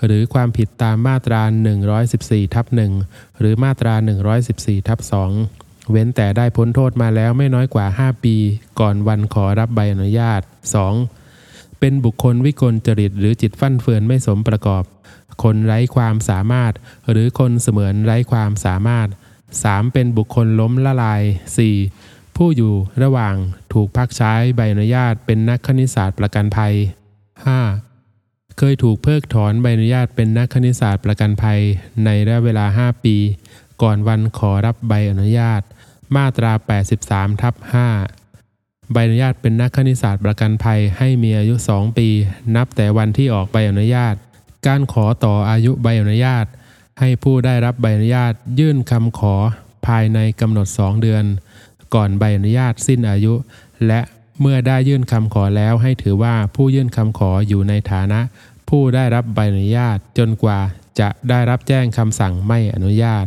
[0.06, 1.42] หรือความผิดตามมาตรา
[1.98, 2.66] 114ทับ
[3.04, 3.94] 1หรือมาตรา
[4.42, 5.00] 114ทับ
[5.46, 8.36] 2เว้นแต่ได้พ้นโทษมาแล้วไม่น้อยกว่า 5 ปี
[8.80, 10.42] ก่อนวันขอรับใบอนุญาต
[11.12, 11.80] 2.
[11.80, 14.84] เป็นบุคคลวิกลจริตหรือจิตฟั่นเฟือนไม่สมประกอบ
[15.44, 16.74] คนไร้ความสามารถ
[17.10, 19.08] หรือคนเสมือนไร้ความสามารถ
[19.56, 19.94] 3.
[19.94, 22.09] เป็นบุคคลล้มละลาย 4.
[22.44, 23.36] ผู้อยู่ระหว่าง
[23.74, 26.74] ถูกพักใช้ใบอนุญาตเป็นนักคณิตศาสตร์ประกันภัย
[27.66, 28.58] 5.
[28.58, 31.60] เคยถูกเพิกถอนใบอนุญาตเป็นนักคณิตศาสตร์ประกันภัย
[32.06, 33.16] ในระยะเวลา 5 ปี
[33.82, 35.62] ก่อนวันขอรับใบอนุญาต
[36.16, 36.52] มาตรา
[36.98, 37.54] 83ทับ
[38.24, 42.08] 5ใบอนุญาตเป็นนักคณิตศาสตร์ประกันภัยให้มีอายุ 2 ปี
[42.56, 44.16] นับแต่วันที่ออกใบอนุญาต
[44.68, 46.46] การขอต่ออายุใบอนุญาต
[47.00, 49.36] ให้ผู้ได้รับใบอนุญาตยื่นคำขอ
[49.88, 51.26] ภายในกำหนด 2 เดือน
[51.96, 53.34] ก่อนใบอนุญาตสิ้นอายุ
[53.88, 54.02] และ
[54.42, 58.20] เมื่อได้ยื่นคำขอแล้วให้ถือว่าผู้ยื่นคำขออยู่ในฐานะ
[58.70, 60.60] ผู้ได้รับใบอนุญาตจนกว่า
[61.00, 63.26] จะได้รับแจ้งคำสั่งไม่อนุญาต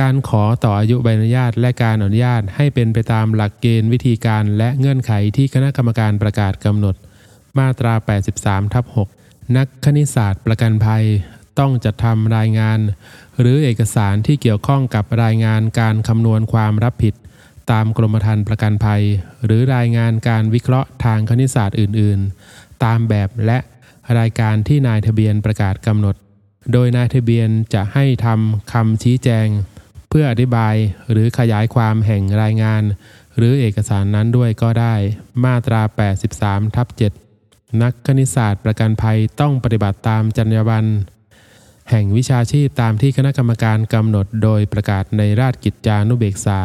[0.00, 6.94] การขอต่ออายุใบอนุญาตและการอนุญาตให้เป็นไปตามหลักเกณฑ์วิธีการและเงื่อนไขที่คณะกรรมการประกาศกำหนด
[7.58, 7.94] มาตรา
[8.32, 8.84] 83ทับ
[9.20, 11.04] 6นักคณิตศาสตร์ประกันภัย
[11.58, 12.78] ต้องจัดทำรายงาน
[13.40, 17.14] หรือเอกสารที่เกี่ยวข้องกับรายงานการคำนวณความรับผิด
[17.70, 19.02] ตามกรมธรรม์ประกันภัย
[19.44, 22.20] หรือรายงานการวิเคราะห์ทางคณิตศาสตร์อื่น
[22.52, 23.58] ๆ ตามแบบและ
[24.18, 26.16] รายการที่นายทะเบียนประกาศกำหนด
[26.72, 29.46] โดยนายทะเบียนจะให้ทำคำชี้แจง
[30.08, 30.74] เพื่ออธิบาย
[31.10, 32.82] หรือขยายความแห่งรายงาน
[33.36, 34.94] หรือเอกสารนั้นด้วยก็ได้
[35.44, 35.82] มาตรา
[36.28, 36.88] 83ทับ
[37.34, 40.88] 7นักคณิตศาสตร์ประกันภัยต้องปฏิบัติตามจรรยาบรรณ
[41.90, 46.60] แห่งวิชาชีพตามที่คณะกรรมการกำหนดโดยประกาศในราชกิจจานุเบกษา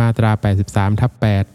[0.00, 0.30] มาตรา
[0.66, 1.12] 83ทับ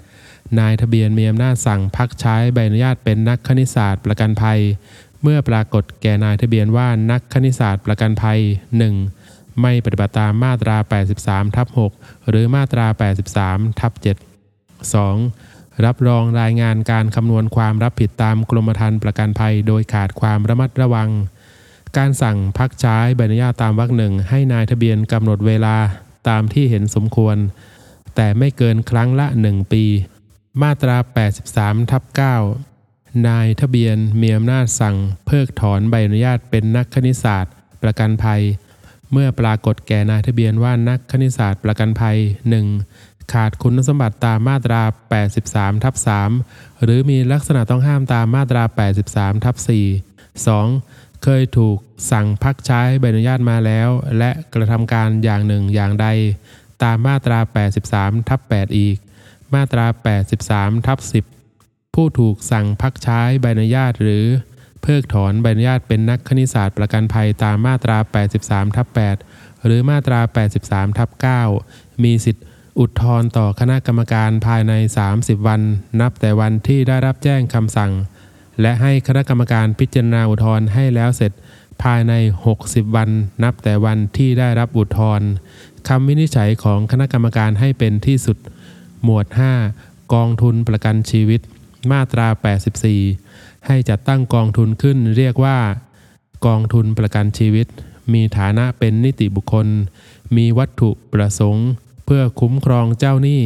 [0.08, 4.60] 8นายทะเบียนมีอำนาจสั่งพักใช้ใบอนุญาตเป็นนักคณิตศาสตร์ประกันภัย
[5.22, 8.40] เมื่อปรากฏแก่นายทะเบียนว่านักคณิตศาสตร์ประกันภัย
[9.00, 9.62] 1.
[9.62, 10.78] ไม่ปฏิบัติตามมาตรา
[11.18, 12.88] 83ทับ6หรือมาตรา
[13.34, 15.86] 83ทับ7 2.
[15.86, 21.10] รับรองรายงานการคำนวณความรับผิดตามกรมธรรม์ประกันภัย โดยขาดความระมัดระวัง
[21.98, 25.76] การสั่งพักใช้ใบอนุญาตตามวรรคหนึ่งให้นายทะเบียนกำหนดเวลา
[26.30, 27.38] ตามที่เห็นสมควร
[28.16, 29.86] แต่ไม่เกินครั้งละ1ปี
[30.62, 30.98] มาตรา
[31.46, 32.04] 83ทับ
[32.62, 34.96] 9นายทะเบียนมีอำนาจสั่ง
[35.26, 38.42] เพิกถอนใบอนุญาตเป็นนักคณิตศาสตร์ ประกันภัย
[39.12, 42.18] เมื่อปรากฏแก่นายทะเบียนว่านักคณิตศาสตร์ประกันภัย
[42.74, 43.34] 1.
[43.34, 44.82] ขาดคุณสมบัติตามมาตรา
[45.34, 45.96] 83ทับ
[46.40, 48.64] 3หรือมีลักษณะต้องห้ามตามมาตรา
[49.04, 49.56] 83ทับ
[50.20, 51.24] 4 2.
[51.24, 51.78] เคยถูก
[52.12, 56.08] สั่งพักใช้ใบอนุญาตมาแล้ว และกระทำการอย่างหนึ่งอย่างใด
[56.84, 57.40] ตามมาตรา
[57.84, 58.98] 83ทับ8อีก
[59.54, 59.86] มาตรา
[60.36, 61.00] 83ทับ
[61.46, 64.26] 10 ผู้ถูกสั่งพักใช้ใบอนุญาตหรือ
[64.82, 67.98] เพิกถอนใบอนุญาตเป็นนักคณิตศาสตร์ประกันภัยตามมาตรา
[68.38, 68.88] 83ทับ
[69.26, 70.20] 8หรือมาตรา
[70.60, 71.10] 83ทับ
[71.56, 72.44] 9มีสิทธิ
[72.80, 74.74] อุทธรณ์ต่อคณะกรรมการภายใน
[75.12, 75.62] 30 วัน
[76.02, 77.92] นับแต่วันที่ได้รับแจ้งคำสั่ง
[78.62, 81.32] และให้คณะกรรมการพิจารณาอุทธรณ์ให้แล้วเสร็จ
[81.84, 82.14] ภายใน
[82.56, 83.10] 60 วัน
[83.44, 85.30] นับแต่วันที่ได้รับอุทธรณ์
[85.88, 88.38] คำวินิจฉัยของคณะกรรมการให้เป็นที่สุด
[89.04, 89.26] หมวด
[89.70, 91.42] 5 กองทุนประกันชีวิต
[91.92, 92.28] มาตรา
[92.98, 95.58] 84 ให้จัดตั้งกองทุนขึ้นเรียกว่า
[96.46, 97.68] กองทุนประกันชีวิต
[98.14, 99.68] มีฐานะเป็นนิติบุคคล
[100.36, 101.68] มีวัตถุประสงค์
[102.06, 103.42] เพื่อคุ้มครองเจ้าหนี้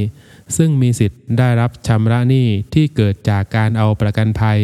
[0.57, 4.59] ซึ่งมีสิทธิ์ได้รับชำระหนี้ที่เกิดจากการเอาประกันภัย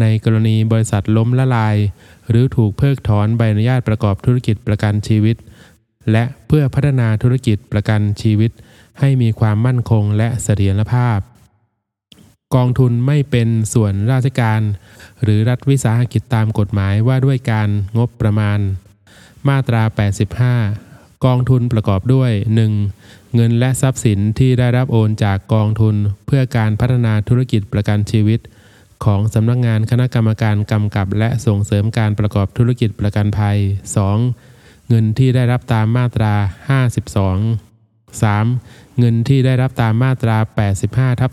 [0.00, 1.76] ในกรณีบริษัทล้มละลาย
[2.28, 5.36] หรือถูกเพิกถอนใบอนุญาตประกอบธุรกิจประกันชีวิต
[6.12, 8.50] และเพื่อพัฒนาธุรกิจประกันชีวิต
[9.00, 11.18] ให้มีความมั่นคงและเสถียรภาพ
[12.54, 14.60] กองทุนไม่เป็นส่วนราชการ
[15.22, 18.58] หรือรัฐวิสาหกิจตามกฎหมายว่าด้วยการงบประมาณ
[19.48, 19.82] มาตรา
[20.52, 22.30] 85 กองทุนประกอบด้วย
[22.82, 23.34] 1.
[23.34, 25.94] เงินและทรัพย์สินที่ได้รับโอนจากกองทุน
[26.26, 28.40] เพื่อการพัฒนาธุรกิจประกันชีวิต
[29.04, 33.58] ของสำนักงงานคณะกรรมการกำกับและส่งเสริมการประกอบธุรกิจประกันภัย
[34.08, 34.53] 2.
[34.88, 36.34] เงินที่ได้รับตามมาตรา
[37.12, 38.98] 52 3.
[38.98, 40.36] เงินที่ได้รับตามมาตรา
[40.78, 41.32] 85ทับ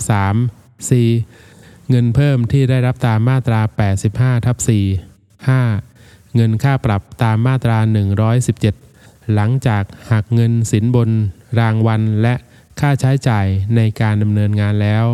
[0.89, 1.89] 3 4.
[1.89, 3.61] เงินเพิ่มที่ได้รับตามมาตรา
[4.03, 4.57] 85ทับ
[5.07, 6.35] 4 5.
[6.35, 7.77] เงินค่าปรับตามมาตรา
[8.55, 11.09] 117 หลังจากหักเงินสินบน
[11.59, 12.33] รางวัลและ
[12.79, 15.05] ค่าใช้จ่ายในการดำเนินงานแล้ว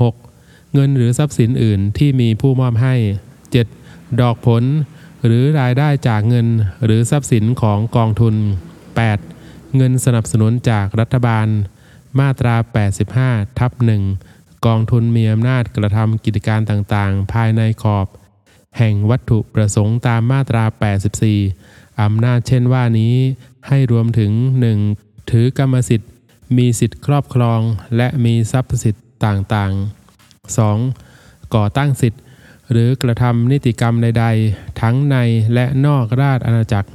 [0.00, 0.74] 6.
[0.74, 2.94] เงินหรือทรัพย์สินอื่นที่มีผู้มอบให้
[3.58, 4.20] 7.
[4.20, 4.62] ดอกผล
[5.24, 6.46] หรือรายได้จากเงิน
[6.84, 8.34] หรือทรัพย์สินของกองทุน
[9.04, 9.76] 8.
[9.76, 11.46] เงินสนับสนุนจากรัฐบาล
[12.18, 12.54] มาตรา
[13.06, 13.72] 85ทับ
[14.18, 18.06] 1กองทุนมีอำนาจกระทำกิจการต่างๆ ภายในขอบ
[18.78, 20.64] แห่งวัตถุประสงค์ตามมาตรา
[21.32, 23.14] 84 อำนาจเช่นว่านี้
[23.68, 24.32] ให้รวมถึง
[24.80, 25.30] 1.
[25.30, 26.10] ถือกรรมสิทธิ์
[26.56, 27.60] มีสิทธิ์ครอบครอง
[27.96, 30.56] และมีทรัพย์สิทธิ์ต่างๆ
[30.88, 31.54] 2.
[31.54, 32.20] ก่อตั้งสิทธิ์
[32.70, 35.16] หรือกระทำนิติกรรมใดๆ ทั้งใน
[35.54, 36.88] และนอกราชอาณาจักร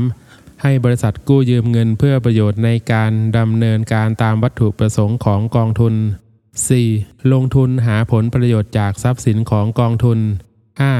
[0.00, 0.62] 3.
[0.62, 5.94] ให้บริษัทกู้ยืมเงินเพื่อประโยชน์ในการดำเนินการตามวัตถุประสงค์ของกองทุน
[6.62, 7.32] 4.
[7.32, 10.18] ลงทุนหาผลประโยชน์จากทรัพย์สินของกองทุน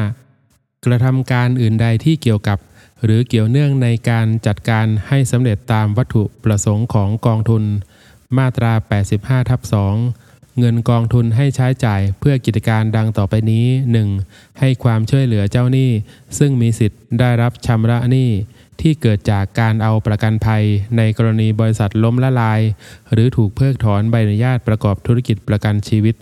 [0.03, 0.85] 5.
[0.85, 2.59] กระทำการอื่นใดที่เกี่ยวกับ
[3.05, 7.65] หรือเกี่ยวเนื่องในการจัดการให้สำเร็จตามวัตถุประสงค์ของกองทุน
[8.39, 8.73] มาตรา
[9.13, 9.61] 85ทับ
[9.99, 13.67] 2 เงินกองทุนให้ใช้จ่ายเพื่อกิจการดังต่อไปนี้
[14.13, 14.59] 1.
[14.59, 15.91] ให้ความช่วยเหลือเจ้าหนี้
[16.39, 18.31] ซึ่งมีสิทธิ์ได้รับชำระหนี้
[18.81, 20.65] ที่เกิดจากการเอาประกันภัย
[20.97, 22.61] ในกรณีบริษัทล้มละลาย
[23.13, 26.15] หรือถูกเพิกถอนใบอนุญาตประกอบธุรกิจประกันชีวิต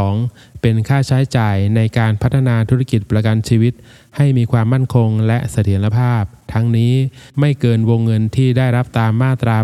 [0.00, 0.60] 2.
[0.60, 3.72] เป็นค่าใช้จ่ายในการพัฒนาธุรกิจประกันชีวิต
[4.16, 6.94] ให้มีความมั่นคงและเสถียรภาพ ทั้งนี้
[7.40, 9.56] ไม่เกินวงเงินที่ได้รับตามมาตรา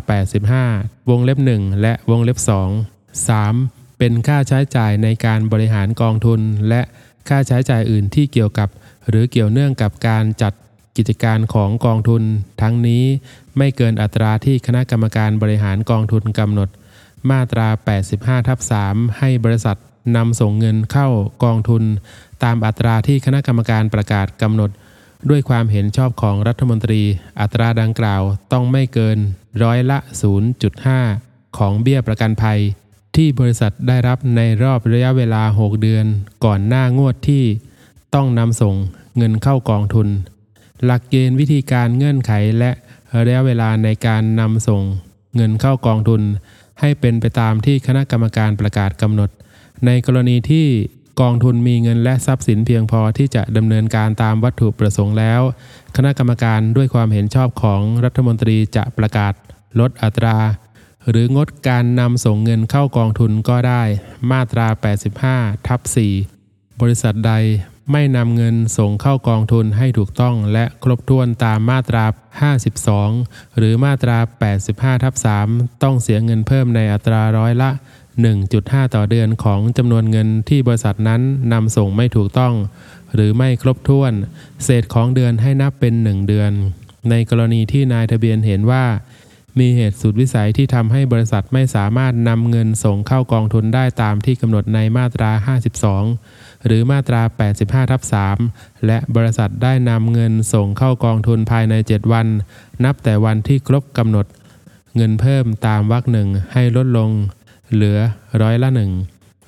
[0.57, 3.80] 85 วงเล็บ 1 และวงเล็บ 2 3.
[4.03, 6.83] เป็นค่าใช้จ่ายในการบริหารกองทุน และ
[7.29, 8.69] ค่าใช้จ่ายอื่นที่เกี่ยวกับ
[9.09, 10.53] หรือเกี่ยวเนื่องกับการจัด
[10.97, 12.23] กิจการของกองทุน
[12.63, 13.05] ทั้งนี้
[13.57, 16.69] ไม่เกินอัตราที่คณะกรรมการบริหารกองทุนกำหนด
[17.31, 17.69] มาตรา
[18.07, 18.59] 85ทับ
[18.89, 19.77] 3ให้บริษัท
[20.17, 21.09] นำส่งเงินเข้า
[21.45, 21.83] กองทุน
[22.45, 24.71] ตามอัตราที่คณะกรรมการประกาศกำหนด
[25.31, 27.03] ด้วยความเห็นชอบของรัฐมนตรี
[27.41, 29.19] อัตราดังกล่าวต้องไม่เกิน
[29.63, 29.99] ร้อยละ
[30.79, 32.61] 0.5 ของเบี้ยประกันภัย
[33.17, 36.05] ที่บริษัทได้รับในรอบระยะเวลา 6 เดือน
[36.45, 37.45] ก่อนหน้างวดที่
[38.15, 38.75] ต้องนำส่ง
[39.17, 40.09] เงินเข้ากองทุน
[40.85, 42.71] หลักเกณฑ์วิธีการเงื่อนไขและ
[43.27, 44.83] ระยะเวลาในการนำส่ง
[45.37, 46.23] เงินเข้ากองทุน
[46.81, 49.31] ให้เป็นไปตามที่คณะกรรมการประกาศกำหนด
[49.87, 50.67] ในกรณีที่
[51.21, 55.41] กองทุนมีเงินและทรัพย์สินเพียงพอที่จะดำเนินการตามวัตถุประสงค์แล้ว
[55.97, 59.33] คณะกรรมการด้วยความเห็นชอบของรัฐมนตรีจะประกาศ
[59.81, 60.37] ลดอัตรา
[61.09, 63.83] หรืองดการนำส่งเงินเข้ากองทุนก็ได้
[64.31, 64.67] มาตรา
[65.17, 65.81] 85 ทับ
[66.31, 67.33] 4 บริษัทใด
[67.93, 72.05] ไม่นำเงินส่งเข้ากองทุนให้ถูกต้องและครบถ้วนตามมาตรา
[73.01, 74.19] 52 หรือมาตรา
[74.61, 75.15] 85 ทับ
[75.49, 77.71] 3 ต้องเสียเงินเพิ่มในอัตราร้อยละ
[78.33, 81.21] 1.5 ต่อเดือนของจำนวนเงินที่บริษัทนั้น
[81.53, 82.55] นำส่งไม่ถูกต้อง
[83.15, 84.13] หรือไม่ครบถ้วน
[84.65, 86.51] เศษของเดือนให้นับเป็น 1 เดือน
[87.11, 88.85] ในกรณีที่นายทะเบียนเห็นว่า
[89.59, 95.31] มีเหตุสุดวิสัยที่ทำให้บริษัทไม่สามารถนำเงินส่งเข้ากองทุนได้ตามที่กำหนดในมาตรา
[95.99, 97.23] 52 หรือมาตรา
[97.57, 98.03] 85 ทับ
[98.45, 102.27] 3 และบริษัทได้นำเงินส่งเข้ากองทุนภายใน 7 วัน
[102.85, 104.27] นับแต่วันที่ครบกำหนด
[104.97, 107.11] เงินเพิ่มตามวรรคหนึ่งให้ลดลง
[107.73, 107.99] เหลือ
[108.43, 108.91] ร้อยละหนึ่ง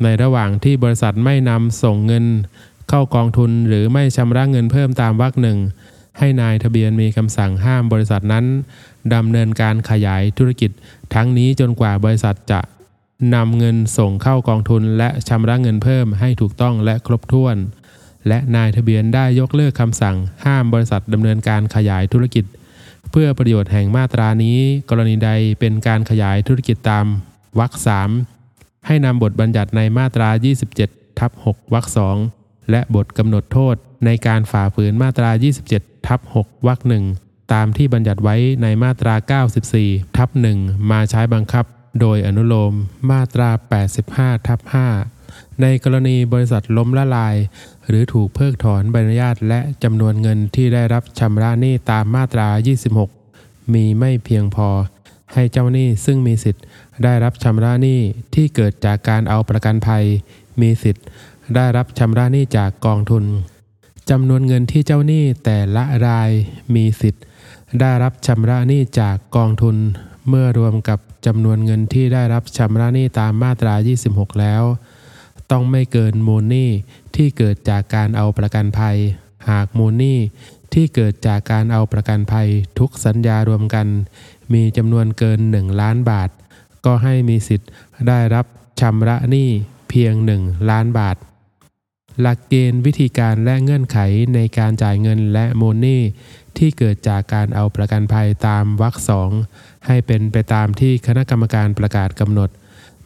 [0.02, 2.24] ในระหว่างที่บริษัทไม่นำส่งเงิน
[2.88, 5.58] เข้ากองทุนหรือไม่ชำระเงินเพิ่มตามวรรคหนึ่ง
[6.18, 8.44] ให้นายทะเบียนมีคำสั่งห้ามบริษัทนั้น
[9.14, 10.70] ดำเนินการขยายธุรกิจ
[11.14, 12.60] ทั้งนี้จนกว่าบริษัทจะ
[13.34, 17.56] นำเงินส่งเข้ากองทุนและชำระเงินเพิ่มให้ถูกต้องและครบถ้วน
[18.28, 22.44] และนายทะเบียนได้ยกเลิกคำสั่ง ห้ามบริษัทดำเนินการขยายธุรกิจ
[23.10, 24.58] เพื่อประโยชน์แห่งมาตรานี้
[24.90, 27.06] กรณีใดเป็นการขยายธุรกิจตาม
[27.58, 28.10] วรรคสาม
[28.86, 30.28] ให้นำบทบัญญัติในมาตรา
[30.74, 32.16] 27 ทับ 6 วรรคสอง
[32.70, 35.30] และบทกำหนดโทษในการฝ่าฝืนมาตรา
[35.68, 37.04] 27 ทับ 6 วรรคหนึ่ง
[37.52, 39.14] ตามที่บัญญัติไว้ในมาตรา
[39.64, 40.28] 94 ทับ
[40.60, 41.64] 1 มาใช้บังคับ
[42.00, 42.74] โดยอนุโลม
[43.10, 43.50] มาตรา
[43.98, 44.60] 85 ทับ
[45.10, 47.36] 5 ในกรณีบริษัทล้มละลาย
[47.88, 52.48] หรือถูกเพิกถอนใบอนุญาตและจำนวนเงินที่ได้รับชำระหนี้ตามมาตรา
[53.10, 54.68] 26 มีไม่เพียงพอ
[55.32, 56.64] ให้เจ้าหนี้ซึ่งมีสิทธิ์
[57.04, 58.00] ได้รับชำระหนี้
[58.34, 60.04] ที่เกิดจากการเอาประกันภัย
[60.60, 61.04] มีสิทธิ์
[61.54, 63.24] ได้รับชำระหนี้จากกองทุน
[64.10, 66.30] จำนวนเงินที่เจ้าหนี้แต่ละราย
[66.74, 67.22] มีสิทธิ์
[67.80, 69.76] ได้รับชำระหนี้จากกองทุน
[70.28, 73.74] เมื่อรวมกับจำนวนเงินที่ได้รับชำระหนี้ตามมาตรา
[74.08, 74.62] 26 แล้ว
[75.50, 76.70] ต้องไม่เกินมูลหนี้
[77.16, 78.96] ที่เกิดจากการเอาประกันภัย
[79.50, 80.18] หากมูลหนี้
[80.74, 83.86] ที่เกิดจากการเอาประกันภัยทุกสัญญารวมกัน
[84.52, 86.30] มีจำนวนเกิน 1 ล้านบาท
[86.84, 87.70] ก็ให้มีสิทธิ์
[88.08, 88.46] ได้รับ
[88.80, 89.48] ชำระหนี้
[89.88, 91.16] เพียง 1 ล้านบาท
[92.20, 93.98] หลักเกณฑ์วิธีการและเงื่อนไข
[94.34, 96.00] ในการจ่ายเงินและมูลหนี้
[96.58, 99.30] ที่เกิดจากการเอาประกันภัยตามวรรคสอง
[99.86, 102.50] ให้เป็นไปตามที่คณะกรรมการประกาศกำหนด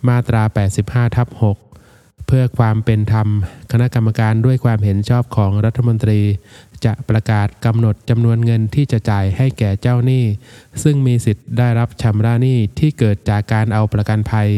[0.09, 0.43] มาตรา
[0.81, 3.29] 85 ทับ 6 เพื่อความเป็นธรรม
[3.73, 6.21] คณะกรรมการด้วยความเห็นชอบของรัฐมนตรี
[6.85, 10.25] จะประกาศกำหนดจำนวนเงินที่จะจ่ายให้แก่เจ้าหนี้
[10.83, 14.49] ซึ่งมีสิทธิ์ได้รับชำระหนี้ที่เกิดจากการเอาประกันภัย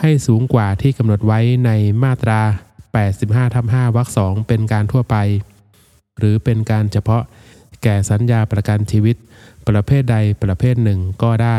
[0.00, 1.70] ให้สูงกว่าที่กำหนดไว้ใน
[2.02, 2.40] มาตรา
[2.98, 5.16] 85ทับ5วรรคสองเป็นการทั่วไป
[6.18, 7.22] หรือเป็นการเฉพาะ
[7.82, 9.16] แก่สัญญาประกันชีวิต
[9.68, 11.58] ประเภทใดประเภทหนึ่งก็ได้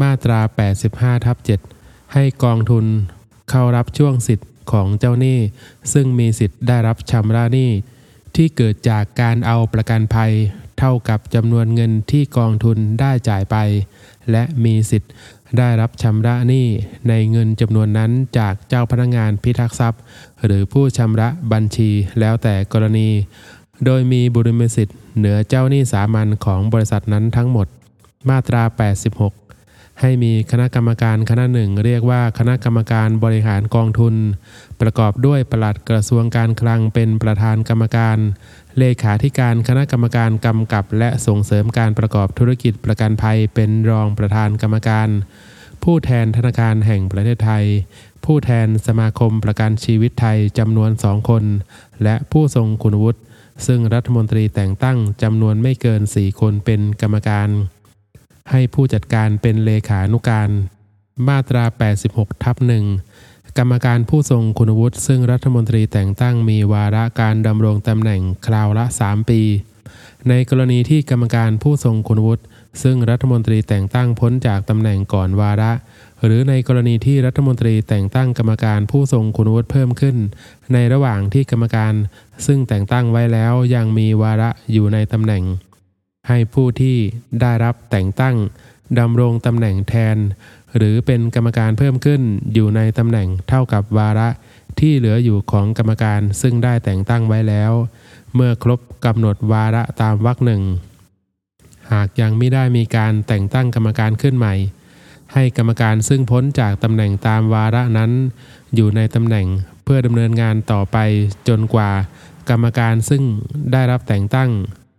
[0.00, 0.40] มาตรา
[0.82, 1.36] 85ทับ
[1.76, 2.84] 7ให้กองทุน
[3.50, 5.38] เข้ารับช่วงสิทธิ์ของเจ้าหนี้
[5.92, 7.70] ซึ่งมีสิทธิ์ได้รับชำระหนี้
[8.36, 10.32] ที่เกิดจากการเอาประกันภัย
[10.78, 13.56] เท่ากับจำนวนเงินที่กองทุนได้จ่ายไป
[14.30, 15.12] และมีสิทธิ์
[15.58, 16.66] ได้รับชำระหนี้
[17.08, 20.00] ในเงินจำนวนนั้นจากเจ้าพนักงานพิทักษ์ทรัพย์
[20.44, 23.08] หรือผู้ชำระบัญชีแล้วแต่กรณี
[23.84, 27.66] โดยมีบุริมสิทธิ์ เหนือเจ้าหนี้สามัญของบริษัทนั้นทั้งหมด
[28.28, 34.14] มาตรา 86 ให้มีคณะกรรมการคณะหนึ่ง เรียกว่าคณะกรรมการบริหารกองทุน
[34.80, 38.18] ประกอบด้วยปลัดกระทรวงการคลังเป็นประธานกรรมการ
[38.78, 45.08] เลขาธิการคณะกรรมการกำกับและส่งเสริมการประกอบธุรกิจประกันภัยเป็นรองประธานกรรมการ
[45.84, 47.64] ผู้แทนธนาคารแห่งประเทศไทย
[48.24, 51.44] ผู้แทนสมาคมประกันชีวิตไทยจำนวนสองคน
[52.02, 53.20] และผู้ทรงคุณวุฒิ
[53.66, 57.48] ซึ่งรัฐมนตรีแต่งตั้งจำนวนไม่เกิน 4 คนเป็นกรรมการ
[58.50, 60.50] ให้ผู้จัดการเป็นเลขานุการ
[61.28, 61.64] มาตรา
[62.04, 62.84] 86 ทับหนึ่ง
[63.58, 69.40] กรรมการผู้ทรงคุณวุฒิซึ่งรัฐมนตรีแต่งตั้งมีวาระการดำรงตำแหน่งคราวละ 3 ปี
[70.28, 72.42] ในกรณีที่กรรมการผู้ทรงคุณวุฒิ
[72.82, 75.72] ซึ่งรัฐมนตรีแต่งตั้งพ้นจากตำแหน่งก่อนวาระ
[76.24, 80.16] หรือในกรณีที่รัฐมนตรีแต่งตั้งกรรมการผู้ทรงคุณวุฒิเพิ่มขึ้น
[80.72, 81.94] ในระหว่างที่กรรมการ
[82.46, 85.44] ซึ่งแต่งตั้งไว้แล้วยังมีวาระอยู่ในตำแหน่ง
[86.28, 86.96] ให้ผู้ที่
[87.40, 88.36] ได้รับแต่งตั้ง
[88.98, 90.16] ดำรงตำแหน่งแทน
[90.76, 92.22] หรือเป็นกรรมการเพิ่มขึ้น
[92.54, 94.28] อยู่ในตำแหน่งเท่ากับวาระ
[94.78, 97.72] ที่เหลืออยู่ของกรรมการซึ่งได้แต่งตั้งไว้แล้ว
[98.34, 100.62] เมื่อครบกำหนดวาระตามวรรคหนึ่ง
[101.92, 104.54] หากยังไม่ได้มีการแต่งตั้งกรรมการขึ้นใหม่
[105.34, 108.10] ให้กรรมการซึ่งพ้นจากตำแหน่งตามวาระนั้น
[108.74, 109.46] อยู่ในตำแหน่ง
[109.84, 110.96] เพื่อดำเนินงานต่อไป
[111.48, 111.90] จนกว่า
[112.50, 113.22] กรรมการซึ่ง
[113.72, 114.50] ได้รับแต่งตั้ง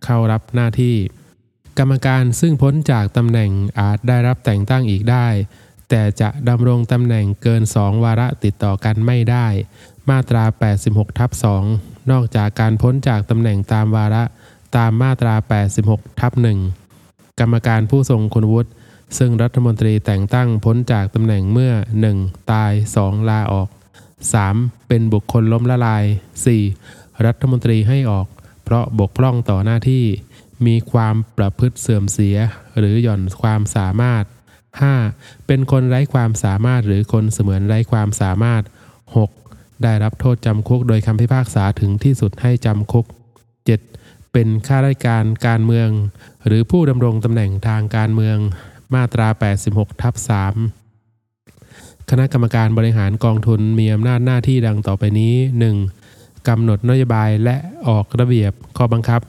[0.05, 0.95] เข้ารับหน้าที่
[1.79, 5.27] กรรมการซึ่งพ้นจากตำแหน่งอาจได้รับแต่งตั้งอีกได้
[5.89, 9.47] แต่จะดำรงตำแหน่งเกินสองวาระติดต่อกันไม่ได้
[10.09, 10.43] มาตรา
[10.81, 11.31] 86ทับ
[11.71, 14.23] 2นอกจากการพ้นจากตำแหน่งตามวาระ
[14.77, 15.35] ตามมาตรา
[15.77, 16.31] 86ทับ
[16.85, 18.69] 1กรรมการผู้ทรงคุณวุฒิ
[19.17, 21.73] ซึ่งรัฐมนตรีแต่งตั้งพ้นจากตำแหน่งเมื่อ
[22.11, 22.51] 1.
[22.51, 23.29] ตาย 2.
[23.29, 23.69] ลาออก
[24.27, 24.87] 3.
[24.87, 26.03] เป็นบุคคลล้มละลาย
[26.65, 27.25] 4.
[27.25, 28.27] รัฐมนตรีให้ออก
[28.63, 30.05] เพราะบกพร่องต่อหน้าที่
[30.65, 32.37] มีความประพฤติเสื่อมเสีย
[32.77, 34.23] หรือหย่อนความสามารถ
[34.85, 35.47] 5.
[35.47, 38.63] เป็นคนไร้ความสามารถหรือคนเสมือนไร้ความสามารถ
[39.27, 39.83] 6.
[39.83, 43.05] ได้รับโทษจำคุกโดยคำพิพากษาถึงที่สุดให้จำคุก
[43.69, 44.31] 7.
[44.33, 45.89] เป็นข้าราชการการเมือง
[46.47, 48.37] หรือผู้ดำรงตำแหน่งทางการเมือง
[48.95, 49.27] มาตรา
[49.65, 50.13] 86ทับ
[50.91, 55.33] 3คณะกรรมการบริหารกองทุนมีอำนาจหน้าที่ดังต่อไปนี้
[55.91, 56.47] 1.
[56.47, 57.55] กำหนดนโยบายและ
[57.87, 59.21] ออกระเบียบข้อบังคับ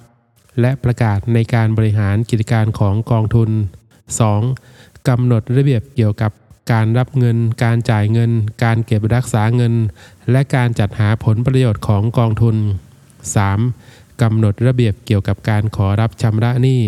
[0.61, 3.50] และประกาศในการบริหารกิจการของกองทุน
[4.29, 5.09] 2.
[5.09, 6.33] กำหนดระเบียบเกี่ยวกับ
[6.72, 8.31] การรับเงิน การจ่ายเงิน
[8.64, 9.74] การเก็บรักษาเงิน
[10.31, 12.57] และการจัดหาผลประโยชน์ของกองทุน
[13.59, 14.22] 3.
[14.22, 16.81] กำหนดระเบียบเกี่ยวกับการขอรับชำระหนี้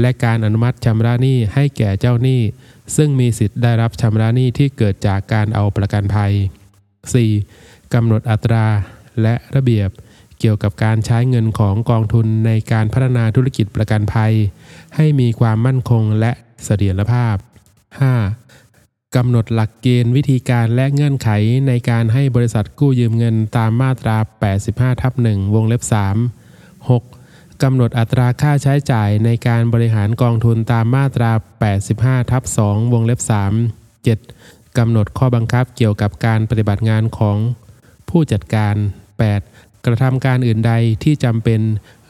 [0.00, 2.40] และการอนุมัติชำระหนี้ให้แก่เจ้าหนี้
[2.96, 6.32] ซึ่งมีสิทธิ์ได้รับชำระหนี้ที่เกิดจากการเอาประกันภัย
[7.12, 7.94] 4.
[7.94, 8.66] กำหนดอัตรา
[9.22, 9.90] และระเบียบ
[10.40, 14.32] เกี่ยวกับการใช้เงินของกองทุนในการพัฒนาธุรกิจประกันภัย
[14.96, 16.32] ให้มีความมั่นคงและ
[16.64, 17.36] เสถียรภาพ
[18.46, 19.16] 5.
[19.16, 21.28] กำหนดหลักเกณฑ์วิธีการและเงื่อนไข
[21.68, 24.16] ในการให้บริษัทกู้ยืมเงินตามมาตรา
[24.60, 27.15] 85ทับ1วงเล็บ 3 6.
[27.62, 31.32] กำหนดอัตราค่าใช้จ่ายในการบริหารกองทุนตามมาตรา
[31.80, 33.20] 85 ทับ 2 วงเล็บ
[33.80, 34.78] 3 7.
[34.78, 37.36] กำหนดข้อบังคับเกี่ยวกับการปฏิบัติงานของ
[38.08, 38.74] ผู้จัดการ
[39.30, 39.84] 8.
[39.84, 40.72] กระทำการอื่นใด
[41.04, 41.60] ที่จำเป็น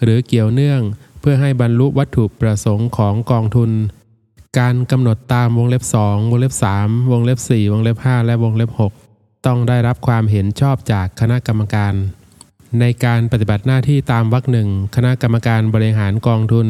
[0.03, 0.81] หรือเกี่ยวเนื่อง
[1.21, 3.71] เพื่อให้บรรลุวัตถุประสงค์ของกองทุน
[4.59, 8.71] การกำหนดตามวงเล็บ 2 วงเล็บ 3 วงเล็บ 4 วงเล็บ 5 และวงเล็บ
[9.09, 11.95] 6 ต้องได้รับความเห็นชอบจากคณะกรรมการ
[12.81, 16.69] ในการปฏิบัติหน้าที่ตามวรรคหนึ่งคณะกรรมการบริหารกองทุน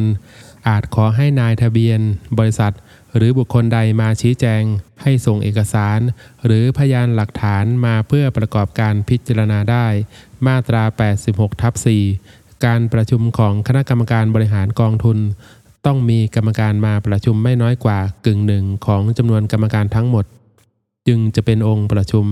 [0.69, 2.01] อาจขอให้นายทะเบียน
[2.38, 2.73] บริษัท
[3.16, 4.62] หรือบุคคลใดมาชี้แจง
[5.03, 5.99] ให้ส่งเอกสาร
[6.45, 9.87] หรือพยานหลักฐานมาเพื่อประกอบการพิจารณาได้
[10.47, 10.83] มาตรา
[11.23, 11.75] 86ทับ
[12.19, 15.19] 4การประชุมของคณะกรรมการบริหารกองทุน
[15.87, 20.25] ต้องมีกรรมการมาประชุมไม่น้อยกว่ากึ่งหนึ่งของจำนวนกรรมการทั้งหมด
[21.09, 22.27] จึงจะเป็นองค์ประชุม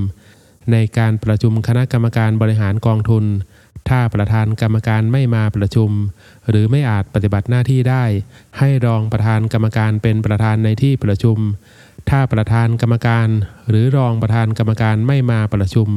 [0.72, 3.24] ในการประชุมคณะกรรมการบริหารกองทุน
[3.88, 5.90] ถ้าประธานกรรมการไม่มาประชุม
[6.48, 8.04] หรือไม่อาจปฏิบัติหน้าที่ได้
[8.58, 11.38] ให้รองประธานกรรมการเป็นประธานในที่ประชุม
[12.10, 13.28] ถ้าประธานกรรมการ
[13.68, 15.88] หรือรองประธานกรรมการไม่มาประชุม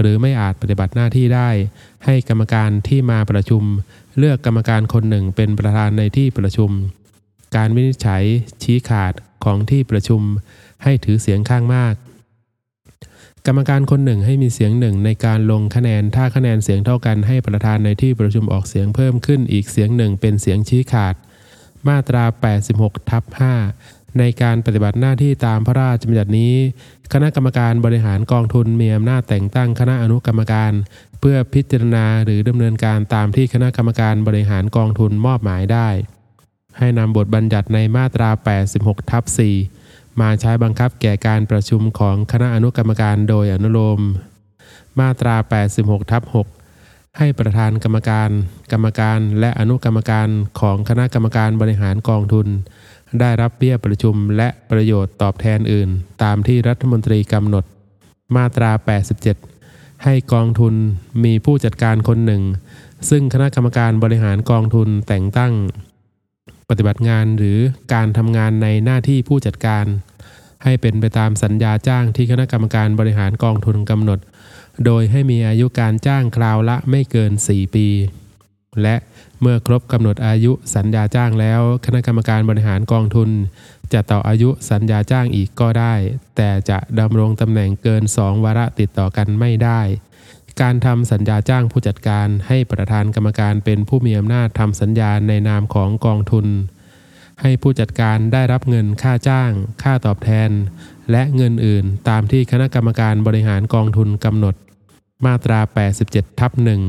[0.00, 1.50] หรือไม่อาจปฏิบัติหน้าที่ได้
[2.04, 3.62] ให้กรรมการที่มาประชุม
[4.18, 6.70] เลือกกรรมการคนหนึ่งเป็นประธานในที่ประชุม
[7.56, 8.24] การวินิจฉัย
[8.62, 9.12] ชี้ขาด
[9.44, 10.22] ของที่ประชุม
[10.84, 11.94] ให้ถือเสียงข้างมาก
[13.50, 21.14] กรรมการคนหนึ่งให้มีเสียงหนึ่งในการลงคะแนน ถ้าคะแนนเสียงเท่ากันให้ประธานในที่ประชุมออกเสียงเพิ่มขึ้นอีกเสียงหนึ่งเป็นเสียงชี้ขาด
[21.88, 22.24] มาตรา
[22.66, 23.24] 86ทับ
[23.70, 26.54] 5ในการปฏิบัติหน้าที่ตามพระราชบัญญัตินี้
[27.12, 30.72] คณะกรรมการบริหารกองทุนมีอำนาจแต่งตั้งคณะอนุกรรมการ
[31.20, 35.88] เพื่อพิจารณาหรือดำเนินการตามที่คณะกรรมการบริหารกองทุนมอบหมายได้
[36.78, 38.30] ให้นำบทบัญญัติในมาตรา
[38.70, 39.77] 86ทับ4
[40.20, 44.00] มาใช้บังคับแก่การประชุมของคณะอนุกรรมการโดยอนุโลม
[45.00, 45.36] มาตรา
[45.74, 46.22] 86ทับ
[46.68, 48.30] 6ให้ประธานกรรมการ
[48.72, 50.28] กรรมการและอนุกรรมการ
[50.60, 52.46] ของคณะกรรมการบริหารกองทุน
[53.20, 55.88] ได้รับเบี้ยประชุมและประโยชน์ตอบแทนอื่น
[56.22, 57.64] ตามที่รัฐมนตรีกำหนด
[58.36, 58.70] มาตรา
[59.38, 60.74] 87 ให้กองทุน
[61.24, 62.42] มีผู้จัดการคนหนึ่ง
[63.10, 65.52] ซึ่งคณะกรรมการบริหารกองทุนแต่งตั้ง
[66.70, 67.58] ปฏิบัติงานหรือ
[67.94, 69.84] การทำงานในหน้าที่ผู้จัดการ
[70.64, 74.18] ให้เป็นไปตามสัญญาจ้างที่คณะกรรมการบริหารกองทุนกำหนด
[74.84, 77.88] โดยให้มีอายุการจ้างคราวละไม่เกิน 4 ปี
[78.82, 78.96] และ
[79.40, 83.30] เมื่อครบกำหนดอายุสัญญาจ้างแล้ว คณะกรรมการบริหารกองทุน
[83.92, 85.94] จะต่ออายุสัญญาจ้างอีกก็ได้
[86.36, 89.80] แต่จะดำรงตำแหน่งเกิน 2 วาระติดต่อกันไม่ได้
[90.62, 96.46] การทำสัญญาจ้างผู้จัดการให้ประธานกรรมการเป็นผู้มีอำนาจทำสัญญาในนามของกองทุน
[97.40, 99.50] ให้ผู้จัดการได้รับเงินค่าจ้าง
[99.82, 100.50] ค่าตอบแทน
[101.10, 104.54] และเงินอื่นตามที่คณะกรรมการบริหารกองทุนกำหนด
[105.26, 105.60] มาตรา
[106.00, 106.80] 87 ทับหนึ่ง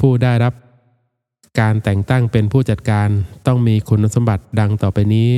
[0.00, 0.54] ผู้ได้รับ
[1.60, 3.08] การแต่งตั้งเป็นผู้จัดการ
[3.46, 5.28] ต้องมีคุณสมบัติดังต่อไปนี้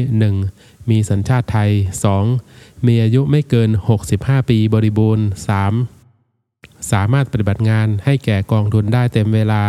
[0.41, 0.91] 1.
[0.91, 1.71] มีสัญชาติไทย
[2.29, 2.87] 2.
[2.87, 3.71] มีอายุไม่เกิน
[4.11, 6.04] 65 ปีบริบูรณ์ 3.
[6.93, 9.63] สามารถปฏิบัติงานให้แก่กองทุนได้เต็มเวลา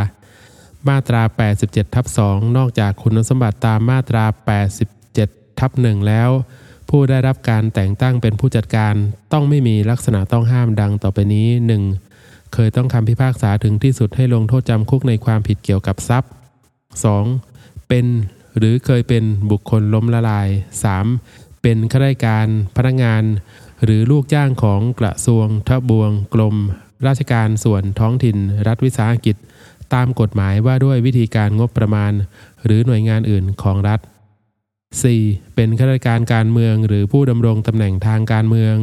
[0.87, 1.21] มาตรา
[1.57, 4.25] 87 ทับ 2 นอกจากคุณสมบัติตามมาตรา
[4.91, 6.29] 87 ทับ 1 แล้ว
[6.89, 8.93] ผู้ได้รับการแต่งตั้งเป็นผู้จัดการ
[9.33, 11.47] ต้องไม่มีลักษณะต้องห้ามดังต่อไปนี้
[12.01, 12.53] 1.
[12.53, 16.31] เคยต้องคำพิพากษาถึงที่สุดให้ลงโทษจำคุกในความผิดเกี่ยวกับทรัพย์
[17.09, 17.87] 2.
[17.89, 18.05] เป็น
[18.57, 20.47] หรือเคยเป็นบุคคลล้มละลาย
[21.05, 21.61] 3.
[21.61, 23.23] เป็นข้าราชการพนักงาน
[23.83, 26.55] หรือลูกจ้างของกระทรวงทบวงกรม
[27.07, 28.37] ราชการส่วนท้องถิ่น
[28.67, 29.35] รัฐวิสาหกิจ
[29.93, 32.11] ตามกฎหมายว่าด้วยวิธีการงบประมาณ
[32.65, 33.99] หรือหน่วยงานอื่นของรัฐ
[34.97, 35.55] 4.
[35.55, 38.75] เป็นข้าราชการการเมืองหรือผู้ดำรงตำแหน่งทางการเมือง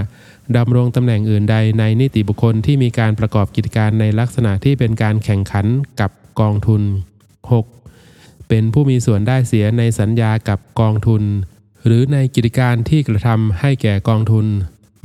[0.00, 0.56] 5.
[0.56, 5.66] ดำรงตำแหน่งอื่นใดในนิติบุคคลที่มีการประกอบกิจการในลักษณะที่เป็นการแข่งขัน
[6.00, 6.10] กับ
[6.40, 6.82] กองทุน
[7.64, 8.48] 6.
[8.48, 11.22] เป็นผู้มีส่วนได้เสียในสัญญากับกองทุน
[11.84, 14.46] หรือในกิจการที่กระทำให้แก่กองทุน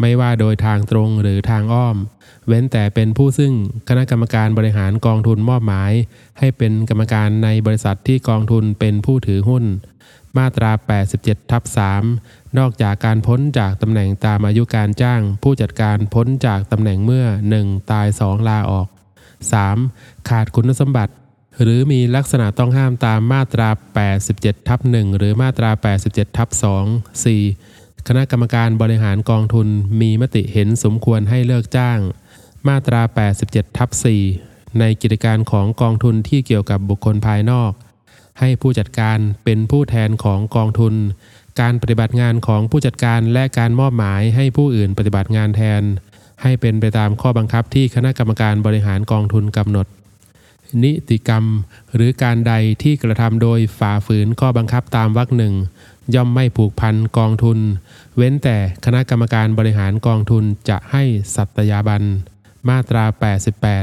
[0.01, 1.97] ไม่ว่าโดยทางตรงหรือทางอ้อม
[2.47, 3.53] เว้นแต่เป็นผู้ซึ่ง
[3.89, 5.91] คณะกรรมการบริหารกองทุนมอบหมาย
[6.39, 9.65] ให้เป็นกรรมการในบริษัทที่กองทุนเป็นผู้ถือหุ้น
[10.37, 10.71] มาตรา
[11.11, 11.63] 87ทับ
[12.09, 17.25] 3นอกจากการพ้นจากตำแหน่งตามอายุการจ้าง ผู้จัดการพ้นจากตำแหน่งเมื่อ
[17.57, 17.91] 1.
[17.91, 18.87] ตาย 2 ลาออก
[19.57, 20.29] 3.
[20.29, 21.13] ขาดคุณสมบัติ
[21.61, 23.69] หรือมีลักษณะต้องห้ามตามมาตรา
[24.17, 25.71] 87ทับ1หรือมาตรา
[26.03, 26.49] 87ทับ
[26.85, 27.76] 2 4.
[28.07, 29.67] คณะกรรมการบริหารกองทุน
[30.01, 31.99] มีมติเห็นสมควรให้เลิกจ้าง
[32.67, 33.01] มาตรา
[33.39, 33.89] 87 ทับ
[34.33, 37.71] 4 ในกิจการของกองทุนที่เกี่ยวกับบุคคลภายนอก
[38.39, 40.93] ให้ผู้จัดการเป็นผู้แทนของกองทุน
[41.61, 45.81] การปฏิบัติงานของผู้จัดการและการมอบหมายให้ผู้อื่นปฏิบัติงานแทน
[46.43, 49.87] ให้เป็นไปตามข้อบังคับที่คณะกรรมการบริหารกองทุนกำหนด
[50.83, 51.45] นิติกรรม
[51.93, 52.53] หรือการใด
[52.83, 55.53] ที่กระทำโดยฝ่าฝืนข้อบังคับตามวรรคหนึ่ง
[56.15, 57.59] ย่อมไม่ผูกพันกองทุน
[58.17, 61.03] เว้นแต่คณะกรรมการบริหารกองทุนจะให้
[61.35, 62.03] สัตยาบัน
[62.69, 63.05] มาตรา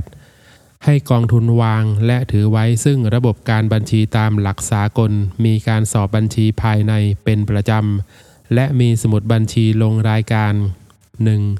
[0.04, 5.12] 88 ให้กองทุนวางและถือไว้ซึ่งระบบการบัญชีตามหลักสากล
[5.44, 6.92] มีการสอบบัญชีภายใน
[7.24, 10.52] เป็นประจำ และมีสมุดบัญชีลงรายการ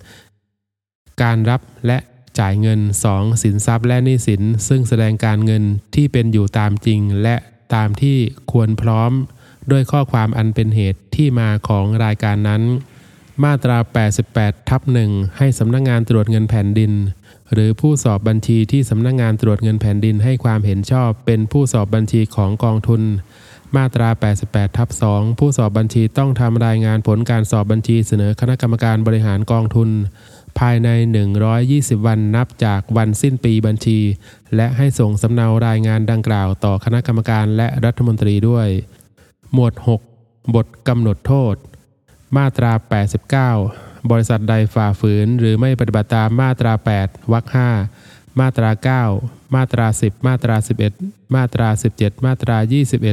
[0.07, 1.23] 1.
[1.23, 1.99] การรับและ
[2.39, 2.81] จ่ายเงิน
[3.13, 3.43] 2.
[3.43, 5.65] สินทรัพย์และหนี้สิน ซึ่งแสดงการเงิน
[5.95, 7.37] ที่เป็นอยู่ตามจริง และ
[7.75, 8.19] ตามที่
[8.53, 9.13] ควรพร้อม
[9.71, 12.63] ด้วยข้อความอันเป็นเหตุที่มาของรายการนั้น
[13.45, 13.79] มาตรา
[14.23, 16.93] 88 ทับหนึ่งให้สำนักงงานตรวจเงินแผ่นดิน
[17.53, 23.03] หรือผู้สอบบัญชีที่สำนักงงานตรวจเงินแผ่นดินให้ความเห็นชอบ เป็นผู้สอบบัญชีของกองทุน
[23.77, 24.09] มาตรา
[24.43, 29.91] 88 ทับ 2 ผู้สอบบัญชีต้องทำรายงานผลการสอบบัญชีเสนอคณะกรรมการบริหารกองทุน
[30.59, 30.89] ภายใน
[31.49, 34.01] 120 วันนับจากวันสิ้นปีบัญชี
[34.57, 38.69] และให้ส่งสำเนารายงานดังกล่าวต่อคณะกรรมการและรัฐมนตรีด้วย
[39.53, 39.73] หมวด
[40.15, 41.55] 6 บทกำหนดโทษ
[42.37, 42.73] มาตรา
[43.43, 47.45] 89 บริษัทใดฝ่าฝืน หรือไม่ปฏิบัติตามมาตรา 8วรรค
[47.93, 48.71] 5มาตรา
[49.13, 50.57] 9 มาตรา 10 มาตรา
[50.97, 52.57] 11 มาตรา 17 มาตรา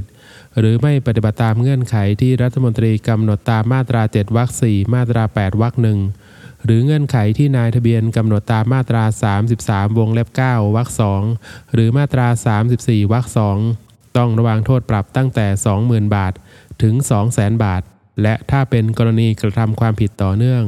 [0.02, 6.21] 21 หรือไม่ปฏิบัติตามเงื่อนไขที่รัฐมนตรีกำหนดตามมาตรา 7วรรค4มาตรา 8วรรค1
[6.66, 9.04] หรือเงื่อนไขที่นายทะเบียนกำหนดตามมาตรา
[9.48, 10.90] 33 วงเล็บ 9 วรรค
[11.32, 12.28] 2 หรือมาตรา
[12.70, 13.26] 34 วรรค
[13.72, 15.48] 2 ต้องระวางโทษปรับตั้งแต่
[15.82, 16.34] 20,000 บาท
[16.82, 16.94] ถึง
[17.30, 17.82] 200,000 บาท
[18.22, 20.64] และถ้าเป็นกรณีกระทำความผิดต่อเนื่อง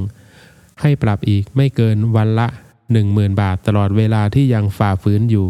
[0.81, 2.47] ให้ปรับอีกไม่เกินวันละ
[2.93, 5.47] 10,000 บาทตลอดเวลาที่ยังฝ่าฝืนอยู่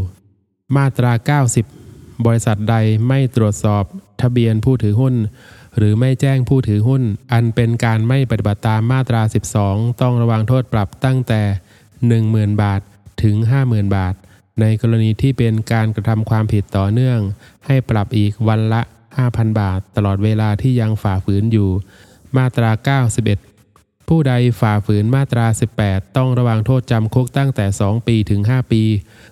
[0.76, 1.12] มาตรา
[1.52, 1.83] 90
[2.26, 2.76] บริษัทใด
[3.08, 3.84] ไม่ตรวจสอบ
[4.22, 5.16] ทะเบียนผู้ถือหุ้น
[5.78, 7.04] หรือไม่แจ้งผู้ถือหุ้น
[7.34, 9.22] อันเป็นการไม่ปฏิบัติตามมาตรา
[9.62, 11.42] 12 ต้องระวังโทษปรับตั้งแต่
[12.02, 12.82] 10,000 บาท
[13.24, 13.36] ถึง
[13.66, 14.16] 50,000 บาท
[14.62, 17.20] ในกรณีที่เป็นการกระทำความผิดต่อเนื่อง
[17.66, 18.82] ให้ปรับอีกวันละ
[19.22, 21.70] 5,000 บาท ตลอดเวลาที่ยังฝ่าฝืนอยู่
[22.38, 22.72] มาตรา
[23.18, 23.53] 91
[24.16, 25.46] ผู้ใดฝ่าฝืนมาตรา
[25.82, 28.84] 18 ต้องระวังโทษจำคุกตั้งแต่ 2 ปีถึง 5 ปี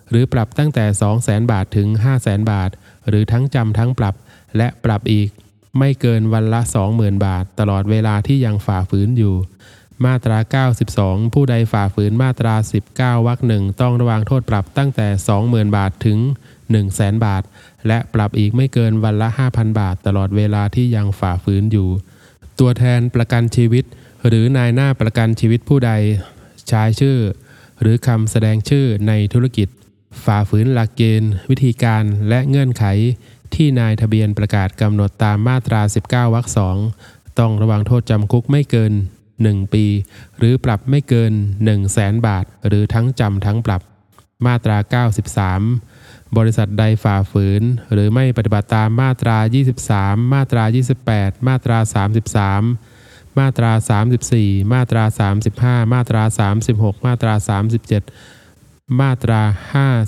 [0.09, 2.69] หรือปรับตั้งแต่ 2 0 0 0 0 0 บาทถึง 5 0 0 0 0 0 บาท
[3.07, 4.15] หรือทั้งจำทั้งปรับ
[4.57, 5.29] และปรับอีก
[5.77, 6.61] ไม่เกินวันละ
[6.93, 9.35] 20,000 บาท ตลอดเวลาที่ยังฝ่าฝืนอยู่
[10.05, 10.37] มาตรา
[10.87, 12.55] 92 ผู้ใดฝ่าฝืนมาตรา
[12.91, 15.07] 19 วรรคหนึ่งต้องระวังโทษปรับตั้งแต่
[15.41, 16.19] 20,000 บาทถึง
[16.71, 17.43] 100,000 บาท
[17.87, 21.89] และปรับอีกไม่เกินวันละ 5,000 บาท ตลอดเวลาที่ยังฝ่าฝืนอยู่
[22.59, 23.85] ตัวแทนประกันชีวิต
[24.27, 25.91] หรือนายหน้าประกันชีวิตผู้ใด
[26.67, 27.17] ใช้ชื่อ
[27.81, 29.67] หรือคำแสดงชื่อในธุรกิจ
[30.25, 32.85] ฝ่าฝืนหลักเกณฑ์ วิธีการและเงื่อนไข
[33.55, 36.77] ที่นายทะเบียนประกาศกำหนดตามมาตรา 19 วรรคสอง
[37.39, 38.93] ต้องระวังโทษจำคุกไม่เกิน
[39.33, 39.85] 1 ปี
[40.37, 43.81] หรือปรับไม่เกิน 1 0 0 0 0แสนบาท หรือทั้งจำทั้งปรับ
[44.45, 44.77] มาตรา
[45.67, 49.37] 93 บริษัทใดฝ่าฝืน หรือไม่ปฏิบัติตามมาตรา
[49.83, 50.63] 23 มาตรา
[51.05, 51.77] 28 มาตรา
[52.55, 52.90] 33
[53.39, 53.71] มาตรา
[54.21, 55.03] 34 มาตรา
[55.45, 56.23] 35 มาตรา
[56.63, 57.33] 36 มาตรา
[58.17, 59.41] 37 มาตรา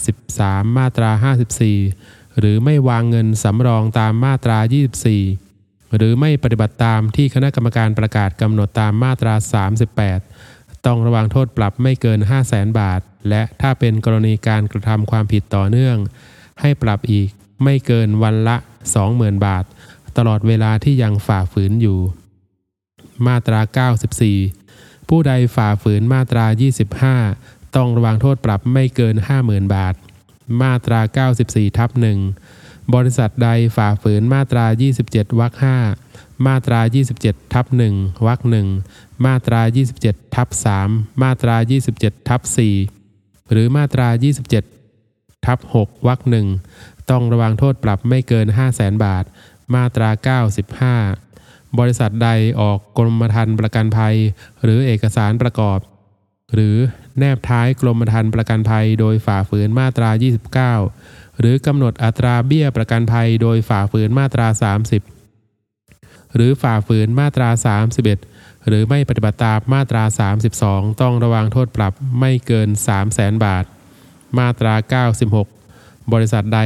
[0.04, 1.34] 53 มาตรา
[1.86, 4.58] 54 หรือไม่วางเงินสำรองตามมาตรา
[5.26, 9.34] 24 หรือไม่ปฏิบัติตามที่คณะกรรมการประกาศกำหนดตามมาตรา
[10.10, 15.98] 38 ต้องระวังโทษปรับไม่เกิน 5 0 0แสนบาท และถ้าเป็นกรณีการกระทำความผิดต่อเนื่อง
[16.62, 17.30] ให้ปรับอีก
[17.64, 18.56] ไม่เกินวันละ
[19.02, 19.64] 20,000 บาท
[20.18, 22.00] ตลอดเวลาที่ยังฝ่าฝืนอยู่
[23.28, 23.60] มาตรา
[24.50, 26.46] 94 ผู้ใดฝ่าฝืนมาตรา
[27.12, 29.96] 25 ต้องระวังโทษปรับไม่เกิน 50,000 บาท
[30.62, 31.00] มาตรา
[31.36, 32.20] 94 ทับหนึ่ง
[32.96, 34.66] บริษัทใดฝ่าฝืนมาตรา
[35.04, 35.54] 27วรรค
[36.00, 36.80] 5มาตรา
[37.18, 38.68] 27 ทับ1วรรคหนึ่ง
[39.26, 39.62] มาตรา
[40.00, 40.48] 27 ทับ
[40.86, 41.56] 3มาตรา
[41.94, 42.42] 27 ทับ
[42.96, 44.08] 4หรือมาตรา
[44.78, 46.48] 27 ทับ6วรรคหนึ่ง
[47.10, 49.24] ต้องระวังโทษปรับไม่เกิน 5 0 0แสนบาท
[49.76, 50.10] มาตรา
[50.98, 51.33] 95
[51.80, 52.30] บริษัทใด
[52.62, 54.16] ออกกรมธรรม์ประกันภัย
[54.64, 55.80] หรือเอกสารประกอบ
[56.54, 56.76] หรือ
[57.20, 60.10] แนบท้ายกรมธรรม์ประกันภัยโดยฝ่าฝืนมาตรา
[60.76, 64.48] 29 หรือกำหนดอัตราเบี้ยประกันภัยโดยฝ่าฝืนมาตรา
[65.42, 67.50] 30 หรือฝ่าฝืนมาตรา
[68.08, 70.04] 31 หรือไม่ปฏิบัติตามมาตรา
[70.52, 73.66] 32 ต้องระวังโทษปรับไม่เกิน 3 0 0แสนบาท
[74.40, 74.74] มาตรา
[75.24, 76.60] 96 บริษัทใด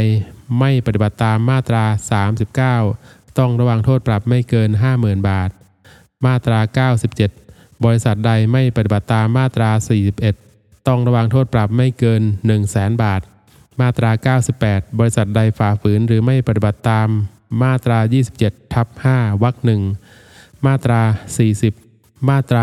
[0.60, 1.84] ไม่ปฏิบัติตามมาตรา
[2.76, 4.70] 39 ต้องระวังโทษปรับไม่เกิน
[5.00, 5.50] 50,000 บาท
[6.26, 6.88] มาตรา
[7.34, 9.70] 97 บริษัทใดไม่ปฏิบัติตามมาตรา
[10.28, 13.22] 41 ต้องระวังโทษปรับไม่เกิน 1 0 0 0 0แสนบาท
[13.82, 17.08] มาตรา 98 บริษัทใดฝ่าฝืนหรือไม่ปฏิบัติตาม
[17.64, 18.00] มาตรา
[18.38, 19.82] 27 ทับ 5 วรรคหนึ่ง
[20.66, 21.02] มาตรา
[21.66, 22.62] 40 มาตรา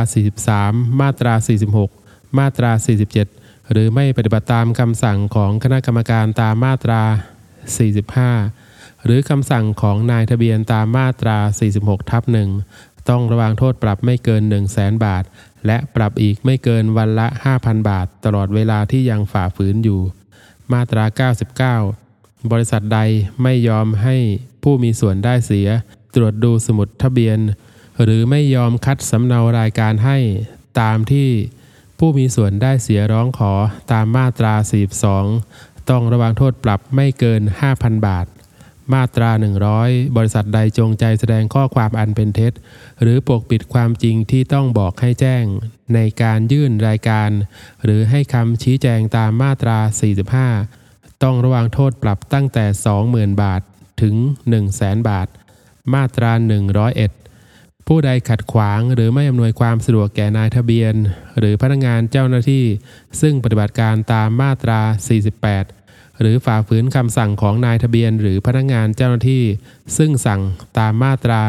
[0.50, 1.34] 43 มาตรา
[1.82, 2.70] 46 มาตรา
[3.20, 7.02] 47 หรือไม่ปฏิบัติตามคำสั่งของคณะกรรมการตามมาตรา
[8.24, 8.63] 45
[9.04, 11.38] หรือคำสั่งของนายทะเบียนตามมาตรา
[11.74, 12.50] 46 ทับหนึ่ง
[13.08, 15.24] ต้องระวังโทษปรับไม่เกิน 1 0 0 0 0แสนบาท
[15.66, 17.28] และปรับอีกไม่เกินวันละ
[17.58, 20.00] 5,000 บาท ตลอดเวลาที่ยังฝ่าฝืนอยู่
[20.72, 21.04] มาตรา
[21.78, 23.00] 99 บริษัทใด
[23.42, 24.16] ไม่ยอมให้
[24.62, 25.68] ผู้มีส่วนได้เสีย
[26.14, 27.38] ตรวจดูสมุดทะเบียน
[28.02, 30.18] หรือไม่ยอมคัดสำเนารายการให้
[30.80, 31.30] ตามที่
[31.98, 33.52] ผู้มีส่วนได้เสียร้องขอ
[33.92, 34.54] ตามมาตรา
[35.20, 37.42] 42 ต้องระวังโทษปรับไม่เกิน
[37.74, 38.26] 5,000 บาท
[38.92, 39.30] มาตรา
[39.72, 42.52] 100 บริษัทใดจงใจแสดงข้อความอันเป็นเท็จ
[43.02, 45.44] หรือปกปิดความจริงที่ต้องบอกให้แจ้ง
[45.94, 47.30] ในการยื่นรายการ
[47.84, 49.78] หรือให้คำชี้แจงตามมาตรา
[50.50, 52.64] 45 ต้องระวังโทษปรับตั้งแต่
[53.04, 53.62] 20,000 บาท
[54.02, 55.28] ถึง 1 0 0 0 0แสนบาท
[55.94, 56.32] มาตรา
[57.10, 60.94] 101 ผู้ใดขัดขวางหรือไม่อำนวยความสะดวกแก่นายทะเบียน
[61.38, 62.64] หรือพนักงานเจ้าหน้าที่
[63.20, 64.80] ซึ่งปฏิบัติการตามมาตรา
[65.54, 65.83] 48
[66.20, 69.44] หรือฝ่าฝืนคำสั่งของนายทะเบียนหรือพนักงานเจ้าหน้าที่
[69.96, 70.40] ซึ่งสั่ง
[70.78, 71.40] ตามมาตรา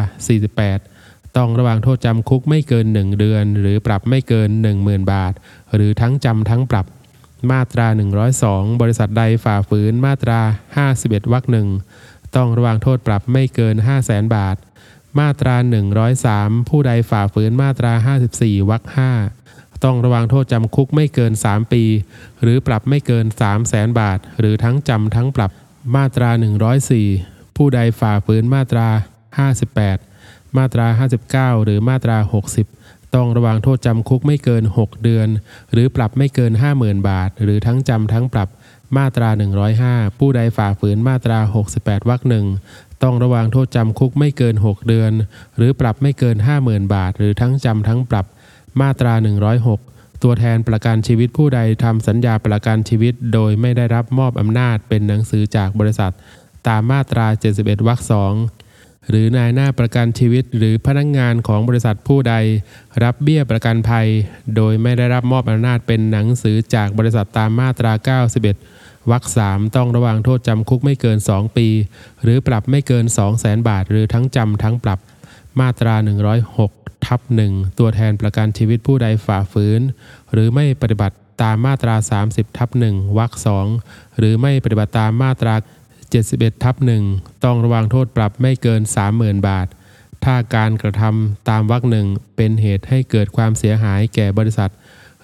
[0.63, 4.49] 48 ต้องระวังโทษจำคุกไม่เกิน 1 เดือน หรือปรับไม่เกิน
[4.82, 5.34] 10,000 บาท
[5.76, 6.86] หรือทั้งจำทั้งปรับ
[7.51, 7.88] มาตรา
[8.34, 10.39] 102 บริษัทใดฝ่าฝืนมาตรา
[10.86, 11.68] 51 วรรคหนึ่ง
[12.36, 14.55] ต้องระวังโทษปรับไม่เกิน 5 0 0แสนบาท
[15.20, 15.55] มาตรา
[16.13, 19.44] 103 ผู้ใดฝ่าฝืนมาตรา 54 วรรค5
[19.86, 21.83] ต้องระวังโทษจำคุกไม่เกิน 3 ปี
[22.41, 25.51] หรือปรับไม่เกิน 3 0 0แสนบาท หรือทั้งจำทั้งปรับ
[25.95, 26.29] มาตรา
[26.93, 28.88] 104 ผู้ใดฝ่าฝืนมาตรา
[29.73, 30.88] 58 มาตรา
[31.55, 32.17] 59 หรือมาตรา
[32.65, 35.27] 60 ต้องระวังโทษจำคุกไม่เกิน 6 เดือน
[35.73, 38.49] หรือปรับไม่เกิน 50,000 บาท หรือทั้งจำทั้งปรับ
[38.97, 39.29] มาตรา
[39.73, 41.39] 105 ผู้ใดฝ่าฝืนมาตรา
[41.75, 42.45] 68 วรรคหนึ่ง
[43.03, 45.11] ต้องระวังโทษจำคุกไม่เกิน 6 เดือน
[45.57, 48.25] หรือปรับไม่เกิน 50,000 บาท หรือทั้งจำทั้งปรับ
[48.82, 49.13] มาตรา
[49.69, 56.13] 106 ตัวแทนประกันชีวิตผู้ใดทำสัญญาประกันชีวิต โดยไม่ได้รับมอบอำนาจเป็นหนังสือจากบริษัท
[56.67, 58.34] ตามมาตรา 71วรรคสอง
[59.09, 62.36] หรือนายหน้าประกันชีวิตหรือพนักงงานของบริษัทผู้ใด
[63.03, 64.07] รับเบี้ยประกันภัย
[64.55, 68.17] โดยไม่ได้รับมอบอำนาจเป็นหนังสือจากบริษัทตามมาตรา
[68.51, 71.67] 91 วรรคสามต้องระวังโทษจำคุกไม่เกิน 2 ปี
[72.23, 74.99] หรือปรับไม่เกิน 2 0 0แสนบาท หรือทั้งจำทั้งปรับ
[75.59, 75.95] มาตรา
[76.41, 79.81] 106 ทับหนึ่งตัวแทนประกันชีวิตผู้ใดฝ่าฝืน
[80.33, 81.95] หรือไม่ปฏิบัติตามมาตรา
[82.27, 83.67] 30ทับหนึ่งวรรคสอง
[84.17, 85.55] หรือไม่ปฏิบัติตามมาตรา
[86.09, 87.03] 71ทับหนึ่ง
[87.43, 88.81] ต้องระวังโทษปรับไม่เกิน
[89.13, 89.67] 30,000 บาท
[90.23, 94.71] ถ้าการกระทำตามวรรคหนึ่งเป็นเหตุให้เกิดความเสียหายแก่บริษัท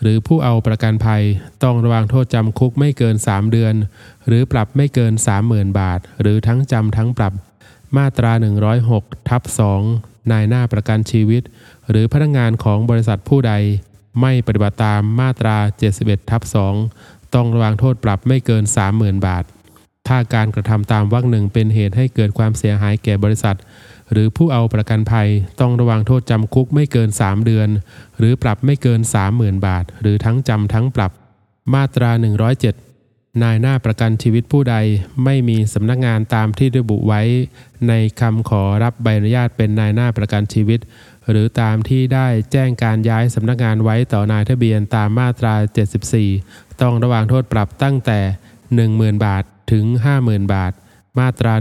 [0.01, 1.23] หรือผู้เอาประกันภัย
[1.63, 3.73] ต้องระวังโทษจำคุกไม่เกิน 3 เดือน
[4.27, 5.13] หรือปรับไม่เกิน
[5.45, 7.34] 30,000 บาท หรือทั้งจำทั้งปรับ
[7.97, 8.32] มาตรา
[8.82, 11.41] 106ทับ2 นายหน้าประกันชีวิต
[11.89, 13.53] หรือพนักงงานของบริษัทผู้ใด
[14.22, 15.57] ไม่ปฏิบัติตามมาตรา
[15.93, 16.41] 71ทับ
[16.88, 18.63] 2ต้องระวังโทษปรับไม่เกิน
[18.95, 19.43] 30,000 บาท
[20.07, 23.57] ถ้าการกระทำตามวรรคหนึ่งเป็นเหตุให้เกิดความเสียหายแก่บริษัท
[24.11, 27.69] หรือผู้เอาประกันภัยต้องระวังโทษจำคุกไม่เกิน 3 เดือน
[28.17, 28.99] หรือปรับไม่เกิน
[29.34, 31.11] 30,000 บาท หรือทั้งจำทั้งปรับ
[31.74, 32.11] มาตรา
[32.55, 32.91] 107
[33.43, 34.75] นายหน้าประกันชีวิตผู้ใด
[35.23, 37.21] ไม่มีสำนักงานตามที่ระบุไว้
[37.88, 40.79] ในคำขอรับใบอนุญาตเป็นนายหน้าประกันชีวิต
[41.29, 45.53] หรือตามที่ได้แจ้งการย้ายสำนักงานไว้ต่อนายทะเบียนตามมาตรา
[46.17, 48.19] 74 ต้องระวังโทษปรับตั้งแต่
[48.71, 49.86] 10,000 บาทถึง
[50.19, 50.73] 50,000 บาท
[51.19, 51.53] มาตรา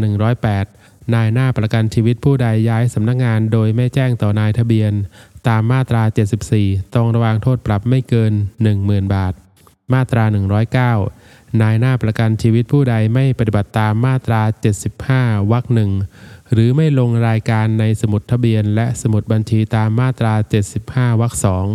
[0.52, 4.92] 108 นายหน้าประกันชีวิตผู้ใดย้ายสำนักงานโดยไม่แจ้งต่อนายทะเบียน
[5.48, 6.02] ตามมาตรา
[6.50, 8.32] 74 ต้องระวังโทษปรับไม่เกิน
[8.72, 9.34] 10,000 บาท
[9.92, 11.19] มาตรา 109
[11.60, 14.42] นายหน้าประกันชีวิตผู้ใดไม่ปฏิบัติตามมาตรา
[14.96, 15.90] 75 วรรคหนึ่ง
[16.52, 20.34] หรือไม่ลงรายการในสมุดทะเบียน และสมุดบัญชีตามมาตรา
[20.76, 21.66] 75 วรรคสอง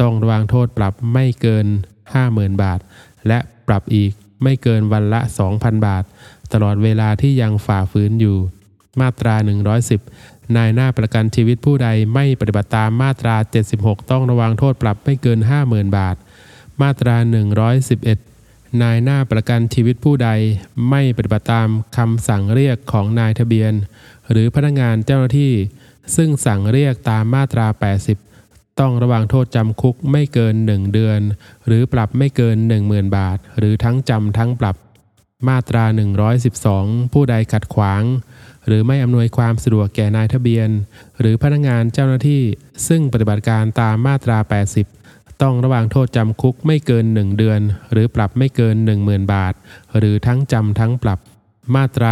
[0.00, 1.66] ต้องระวังโทษปรับไม่เกิน
[2.14, 2.80] 50,000 บาท
[3.28, 4.12] และปรับอีก
[4.42, 5.20] ไม่เกินวันละ
[5.52, 6.04] 2,000 บาท
[6.52, 8.36] ตลอดเวลาที่ยังฝ่าฝืนอยู่
[9.00, 9.34] มาตรา
[9.94, 13.36] 110 นายหน้าประกันชีวิตผู้ใดไม่ปฏิบัติตามมาตรา
[13.72, 16.16] 76 ต้องระวังโทษปรับไม่เกิน 50,000 บาท
[16.82, 18.29] มาตรา 111
[18.82, 20.30] นายหน้าประกันชีวิตผู้ใด
[20.90, 23.72] ไม่ปฏิบัติตามคำสั่งเรียกของนายทะเบียน
[24.30, 25.54] หรือพนักงานเจ้าหน้าที่
[26.16, 27.66] ซึ่งสั่งเรียกตามมาตรา
[28.24, 31.20] 80 ต้องระวังโทษจำคุกไม่เกิน 1 เดือน
[31.66, 32.56] หรือปรับไม่เกิน
[32.86, 34.76] 10,000 บาท หรือทั้งจำทั้งปรับ
[35.48, 35.84] มาตรา
[36.48, 38.02] 112 ผู้ใดขัดขวาง
[38.66, 40.68] หรือไม่อำนวยความสะดวกแก่นายทะเบียน
[41.20, 42.42] หรือพนักงานเจ้าหน้าที่
[42.88, 44.38] ซึ่งปฏิบัติการตามมาตรา
[44.72, 44.99] 80
[45.42, 47.60] ต้องระวังโทษจำคุกไม่เกิน 1 เดือน
[47.92, 49.54] หรือปรับไม่เกิน 10,000 บาท
[49.98, 51.18] หรือทั้งจำทั้งปรับ
[51.74, 52.10] มาตรา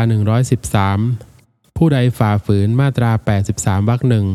[0.88, 3.10] 113 ผู้ใดฝ่าฝืนมาตรา
[3.48, 4.26] 83วรรคหนึ่ง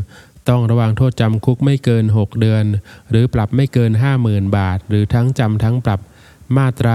[0.49, 2.65] ต้องระวังโทษจำคุกไม่เกิน 6 เดือน
[3.09, 3.91] หรือปรับไม่เกิน
[4.23, 5.99] 50,000 บาท หรือทั้งจำทั้งปรับ
[6.57, 6.93] มาตรา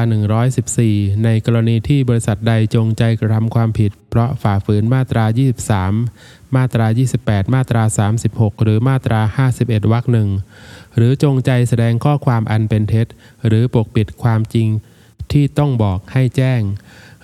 [0.62, 5.24] 114 ในกรณีที่บริษัทใดจงใจกระทำความผิด เพราะฝ่าฝืนมาตรา
[5.86, 6.86] 23 มาตรา
[7.20, 7.82] 28 มาตรา
[8.24, 9.20] 36 หรือมาตรา
[9.56, 10.28] 51วรรคหนึ่ง
[10.96, 13.06] หรือจงใจแสดงข้อความอันเป็นเท็จ
[13.46, 14.68] หรือปกปิดความจริง
[15.32, 16.60] ที่ต้องบอกให้แจ้ง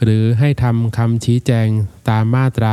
[0.03, 1.69] หรือให้ทำคำชี้แจง
[2.11, 2.73] ตามมาตรา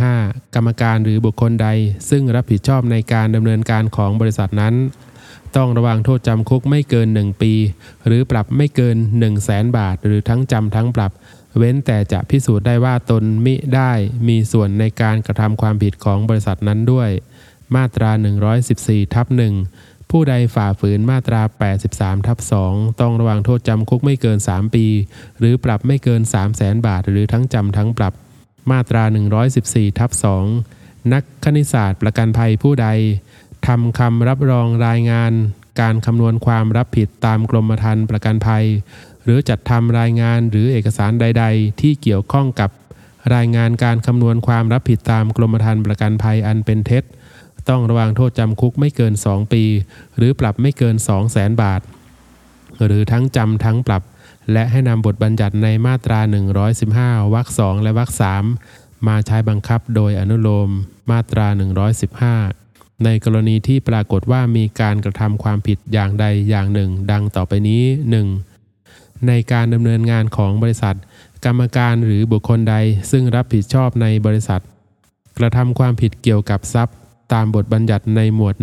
[0.00, 1.68] 45 กรรมการหรือบุคคลใด
[2.10, 4.74] ซึ่งรับผิดชอบในการดำเนินการของบริษัทนั้น
[5.56, 7.52] ต้องระวังโทษจำคุกไม่เกิน 1 ปี
[8.06, 11.12] หรือปรับไม่เกิน 1 0 0 0 0แสนบาท หรือทั้งจำทั้งปรับ
[11.58, 13.92] เว้นแต่จะพิสูจน์ได้ว่าตนมิได้
[14.28, 17.10] มีส่วนในการกระทำความผิดของบริษัทนั้นด้วย
[17.76, 18.10] มาตรา
[18.62, 19.54] 114ทับหนึ่ง
[20.10, 21.42] ผู้ใดฝ่าฝืนมาตรา
[21.84, 22.38] 83ทับ
[22.68, 24.86] 2ต้องระวังโทษจำคุกไม่เกิน 3 ปี
[25.38, 28.14] หรือปรับไม่เกิน 3 0 0แสนบาท หรือทั้งจำทั้งปรับ
[28.70, 29.02] มาตรา
[29.50, 30.10] 114ทับ
[30.62, 32.88] 2นักคณิตศาสตร์ประกันภัยผู้ใด
[33.66, 35.32] ทำคำรับรองรายงาน
[35.80, 38.64] การคำนวณความรับผิดตามกรมธรรม์ประกันภัย
[39.24, 42.70] หรือจัดทำรายงานหรือเอกสารใด ๆ ที่เกี่ยวข้องกับ
[43.34, 47.04] รายงานการคำนวณความรับผิดตามกรมธรรม์ประกันภัยอันเป็นเท็จ
[47.68, 49.64] ต้องระวังโทษจำคุกไม่เกิน 2 ปี
[50.16, 51.80] หรือปรับไม่เกิน 2 0 0แสนบาท
[52.84, 54.02] หรือทั้งจำทั้งปรับ
[54.52, 56.20] และให้นำบทบัญญัติในมาตรา
[56.76, 58.10] 115 วรรค2และวรรค
[58.58, 60.70] 3มาใช้บังคับโดยอนุโลม
[61.10, 61.46] มาตรา
[62.26, 67.82] 115 ในกรณีที่ปรากฏว่ามีการกระทำความผิดอย่างใดอย่างหนึ่ง ดังต่อไปนี้
[68.24, 68.49] 1.
[69.28, 70.96] ในการดำเนินงานของบริษัท
[71.44, 72.76] กรรมการหรือบุคคลใด
[73.10, 74.60] ซึ่งรับผิดชอบในบริษัท
[75.38, 76.96] กระทำความผิดเกี่ยวกับทรัพย์
[77.32, 78.56] ตามบทบัญญัติในหมวด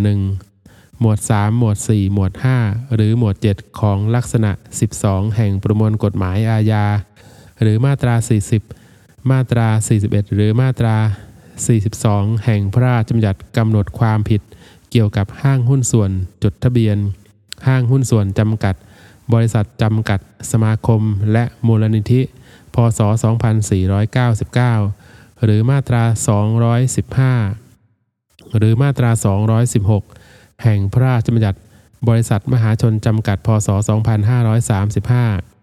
[0.48, 2.32] 1หมวด 3 หมวด 4 หมวด
[2.62, 4.50] 5 หรือหมวด 7 ของลักษณะ
[4.94, 6.84] 12 แห่งประมวลกฎหมายอาญา
[7.62, 8.14] หรือมาตรา
[8.72, 9.66] 40 มาตรา
[10.02, 10.96] 41 หรือมาตรา
[11.66, 14.40] 42 แห่งพระราชบัญญัติกำหนดความผิด
[14.90, 16.10] เกี่ยวกับห้างหุ้นส่วน
[16.42, 16.96] จดทะเบียน
[17.66, 18.74] ห้างหุ้นส่วนจำกัด
[19.32, 20.20] บริษัทจำกัด
[20.50, 21.00] สมาคม
[21.32, 22.20] และมูลนิธิ
[22.74, 23.00] พศ
[24.62, 26.02] 2499 หรือมาตรา
[27.68, 29.10] 215 หรือมาตรา
[29.86, 31.58] 216 แห่งพระราชบัญญัติ
[32.08, 33.68] บริษัทมหาชนจำกัด พศ
[35.36, 35.56] 2535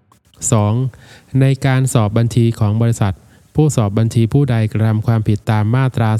[0.51, 1.41] 2.
[1.41, 3.13] ในการสอบบัญชีของบริษัท
[3.55, 6.11] ผู้สอบบัญชีผู้ใดกระทำความผิดตามมาตรา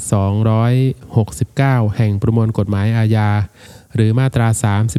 [1.88, 3.30] 269 แห่งประมวลกฎหมายอาญา
[3.94, 4.48] หรือมาตรา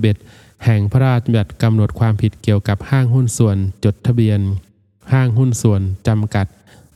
[0.03, 4.39] 31 แห่งพระราชบัญญัติกำหนดความผิดเกี่ยวกับห้างหุ้นส่วน จดทะเบียน
[5.13, 6.47] ห้างหุ้นส่วนจำกัด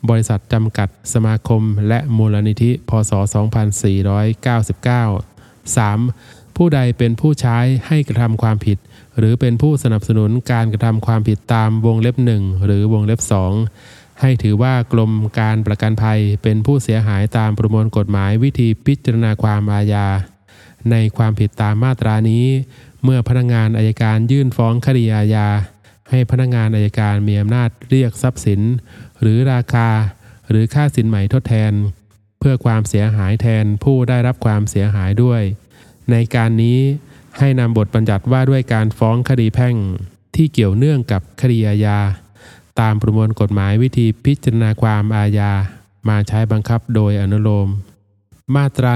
[0.09, 3.12] บริษัทจำกัด สมาคม และมูลนิธิ พศ
[5.16, 6.55] 2499 3.
[6.55, 7.57] ผู้ใดเป็นผู้ใช้
[7.88, 8.78] ให้กระทำความผิด
[9.18, 13.53] หรือเป็นผู้สนับสนุนการกระทำความผิดตามวงเล็บหนึ่งหรือวงเล็บสอง
[14.22, 20.07] ให้ถือว่ากรมการประกันภัยเป็นผู้เสียหายตามประมวลกฎหมายวิธีพิจารณาความอาญา
[20.91, 22.45] ในความผิดตามมาตรานี้
[23.04, 25.47] เมื่อพนักงานอายการยื่นฟ้องคดีอาญา
[26.10, 28.62] ให้พนักงานอายการมีอำนาจเรียกทรัพย์สิน
[29.22, 29.89] หรือราคา
[30.49, 31.72] หรือค่าสินใหม่ทดแทน
[32.39, 35.41] เพื่อความเสียหายแทนผู้ได้รับความเสียหายด้วย
[36.12, 36.80] ในการนี้
[37.39, 39.76] ให้นำบทบัญญัติว่าด้วยการฟ้องคดีแพ่ง
[40.36, 41.99] ที่เกี่ยวเนื่องกับคดีอาญา
[42.80, 45.52] ตามประมวลกฎหมายวิธีพิจารณาความอาญา
[46.10, 47.68] มาใช้บังคับโดยอนุโลม
[48.56, 48.93] มาตรา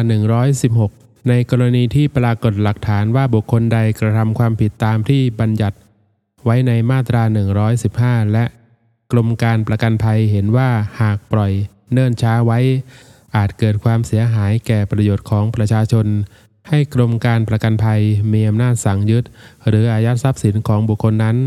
[0.71, 5.77] 116 ในกรณีที่ปรากฏหลักฐานว่าบุคคลใดกระทำความผิดตามที่บัญญัติ
[6.45, 7.23] ไว้ในมาตรา
[7.77, 8.45] 115 และ
[9.11, 10.69] กรมการประกันภัยเห็นว่า
[11.01, 11.51] หากปล่อย
[11.91, 12.59] เนิ่นช้าไว้
[13.35, 16.05] อาจเกิดความเสียหายแก่ประโยชน์ของประชาชน
[16.69, 18.01] ให้กรมการประกันภัย
[18.33, 19.23] มีอำนาจสั่งยึด
[19.67, 21.37] หรืออายัดทรัพย์สินของบุคคลนั้น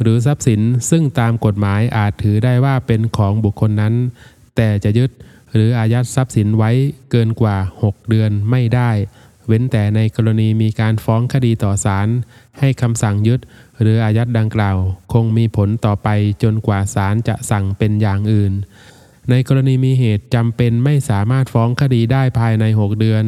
[0.00, 0.60] หรือทรัพย์สิน
[0.90, 3.94] ซึ่งตามกฎหมายอาจถือได้ว่าเป็นของบุคคลนั้น
[4.56, 5.10] แต่จะยึด
[5.54, 6.70] หรืออายัดทรัพย์สินไว้
[7.10, 8.90] เกินกว่า 6 เดือนไม่ได้
[9.46, 12.08] เว้นแต่ในกรณีมีการฟ้องคดีต่อศาล
[12.58, 13.40] ให้คำสั่งยึด
[13.80, 14.76] หรืออายัดดังกล่าว
[15.12, 16.08] คงมีผลต่อไป
[16.42, 18.52] จนกว่าศาลจะสั่งเป็นอย่างอื่น
[19.30, 23.24] ในกรณีมีเหตุจำเป็นไม่สามารถฟ้องคดีได้ภายใน 6 เดือน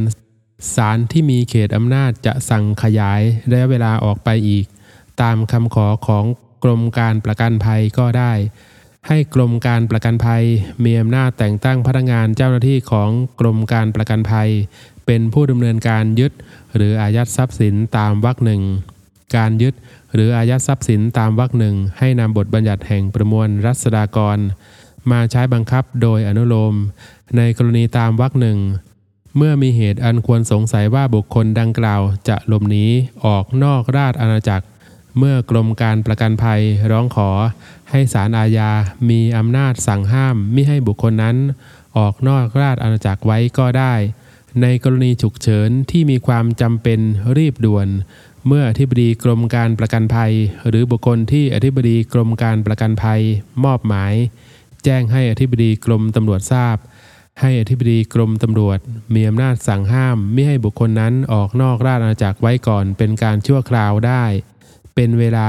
[0.77, 4.65] ศาลที่มีเขตอำนาจจะสั่งขยายระยะเวลาออกไปอีก
[5.23, 6.25] ตามคำขอของ
[6.65, 8.33] กรมการประกันภัยก็ได้
[9.09, 10.45] ให้กรมการประกันภัย
[10.85, 14.51] มีอำนาจแต่งตั้งพนักงานเจ้าหน้าที่ของกรมการประกันภัย
[15.07, 16.33] เป็นผู้ดำเนินการยึด
[16.77, 18.63] หรืออายัดทรัพย์สินตามวรรคหนึ่ง
[19.37, 19.75] การยึด
[20.15, 24.39] หรืออายัดทรัพย์สินตามวรรคหนึ่งให้นำบทบัญญัติแห่งประมวลรัษฎากร
[25.11, 26.75] มาใช้บังคับโดยอนุโลม
[27.37, 28.59] ในกรณีตามวรรคหนึ่ง
[29.37, 32.85] เมื่อมีเหตุอันควรสงสัยว่าบุคคลดังกล่าวจะหลบหนี
[33.25, 34.67] ออกนอกราชอาณาจักร
[35.19, 37.29] เมื่อกรมการประกันภัยร้องขอ
[37.91, 38.71] ให้ศาลอาญา
[39.11, 41.37] มีอำนาจสั่งห้ามมิให้บุคคลนั้น
[41.97, 43.95] ออกนอกราชอาณาจักรไว้ก็ได้
[44.63, 47.01] ในกรณีฉุกเฉินที่มีความจำเป็น
[47.37, 47.89] รีบด่วน
[48.47, 50.33] เมื่ออธิบดีกรมการประกันภัย
[50.69, 53.21] หรือบุคคลที่อธิบดีกรมการประกันภัย
[53.65, 54.15] มอบหมาย
[54.85, 56.77] แจ้งให้อธิบดีกรมตำรวจทราบ
[57.41, 58.79] ให้อธิบดีกรมตำรวจ
[59.15, 64.25] มีอำนาจสั่งห้ามไม่ให้บุคคลนั้นออกนอกราชอาณาจักรไว้ก่อนเป็นการชั่วคราวได้
[64.95, 65.49] เป็นเวลา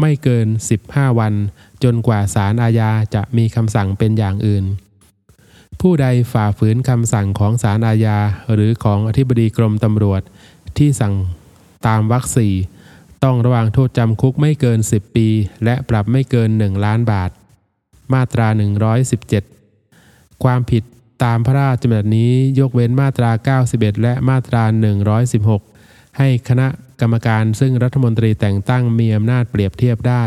[0.00, 0.46] ไม่เกิน
[0.82, 1.34] 15 วัน
[1.82, 4.64] จนกว่าศาลอาญาจะมีคำสั่งเป็นอย่างอื่น
[5.80, 8.18] ผู้ใดฝ่าฝืนคำสั่งของศาลอาญา
[8.52, 10.22] หรือของอธิบดีกรมตำรวจ
[10.78, 11.14] ที่สั่ง
[11.86, 12.54] ตามวรรคสี่
[13.24, 15.28] ต้องระวางโทษจำคุกไม่เกิน 10 ปี
[15.64, 17.30] และปรับไม่เกิน 1 ล้านบาท
[18.12, 18.46] มาตรา
[19.64, 20.82] 117 ความผิด
[21.24, 24.62] ตามพระราชบัญญัตินี้ยกเว้นมาตรา 91 และมาตรา
[25.40, 26.68] 116 ให้คณะ
[27.00, 30.24] กรรมการซึ่งรัฐมนตรีแต่งตั้งมีอำนาจเปรียบเทียบได้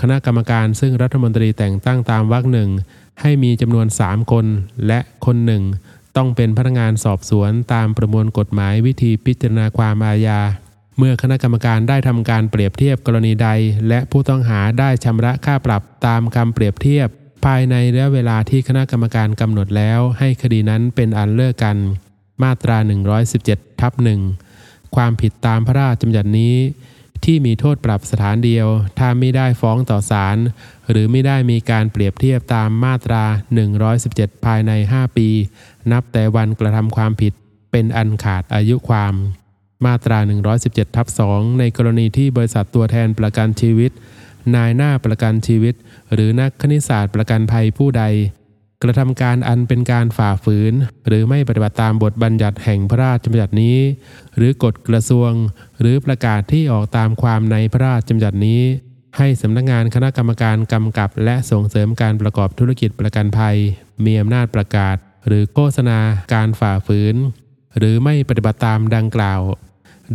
[0.00, 2.70] คณะกรรมการซึ่งรัฐมนตรีแต่งตั้งตามวรรคหนึ่ง
[3.20, 4.46] ให้มีจำนวน 3 คน
[4.86, 5.62] และคนหนึ่ง
[6.16, 10.40] ต้องเป็นพนักงานสอบสวนตามประมวลกฎหมายวิธีพิจารณาความอาญา
[10.98, 13.48] เมื่อคณะกรรมการได้ทำการเปรียบเทียบกรณีใด
[13.88, 17.08] และผู้ต้องหาได้ชำระค่าปรับตามคำเปรียบเทียบ
[17.44, 21.76] ภายในระยะเวลาที่คณะกรรมการกำหนดแล้ว ให้คดีนั้นเป็นอันเลิกกัน
[22.42, 22.76] มาตรา
[23.28, 24.20] 117ทับหนึ่ง
[24.96, 26.56] ความผิดตามพระราชบัญญัตินี้
[27.24, 28.66] ที่มีโทษปรับสถานเดียว
[28.98, 30.36] ถ้าไม่ได้ฟ้องต่อศาล
[30.90, 33.24] หรือไม่ได้มีการเปรียบเทียบตามมาตรา
[33.84, 35.28] 117 ภายใน 5 ปี
[35.92, 37.32] นับแต่วันกระทำความผิด
[37.70, 39.14] เป็นอันขาดอายุความ
[39.86, 40.18] มาตรา
[40.58, 43.90] 117ทับ2ในกรณีที่บริษัทตัวแทนประกันชีวิต
[44.54, 45.74] นายหน้าประกันชีวิต
[46.12, 48.04] หรือนักคณิตศาสตร์ประกันภัยผู้ใด
[48.82, 50.72] กระทำการอันเป็นการฝ่าฝืน
[51.06, 53.78] หรือไม่ปฏิบัติตามบทบัญญัติแห่งพระราชบัญญัตินี้
[54.36, 55.30] หรือกฎกระทรวง
[55.80, 58.62] หรือประกาศที่ออกตามความในพระราชบัญญัตินี้
[59.18, 63.56] ให้สำนักงานคณะกรรมการกำกับ และส่งเสริมการประกอบธุรกิจประกันภัย
[64.04, 65.98] มีอำนาจประกาศ หรือโฆษณา
[66.34, 67.16] การฝ่าฝืน
[67.78, 69.40] หรือไม่ปฏิบัติตามดังกล่าว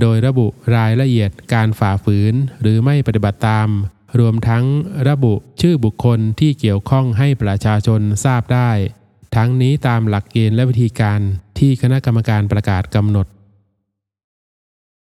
[0.01, 3.67] โดยระบุรายละเอียดการฝ่าฝืน หรือไม่ปฏิบัติตาม
[4.19, 4.63] รวมทั้ง
[5.07, 8.71] ระบุชื่อบุคคลที่เกี่ยวข้องให้ประชาชนทราบได้
[9.35, 11.19] ทั้งนี้ตามหลักเกณฑ์และวิธีการ
[11.59, 13.27] ที่คณะกรรมการประกาศกำหนด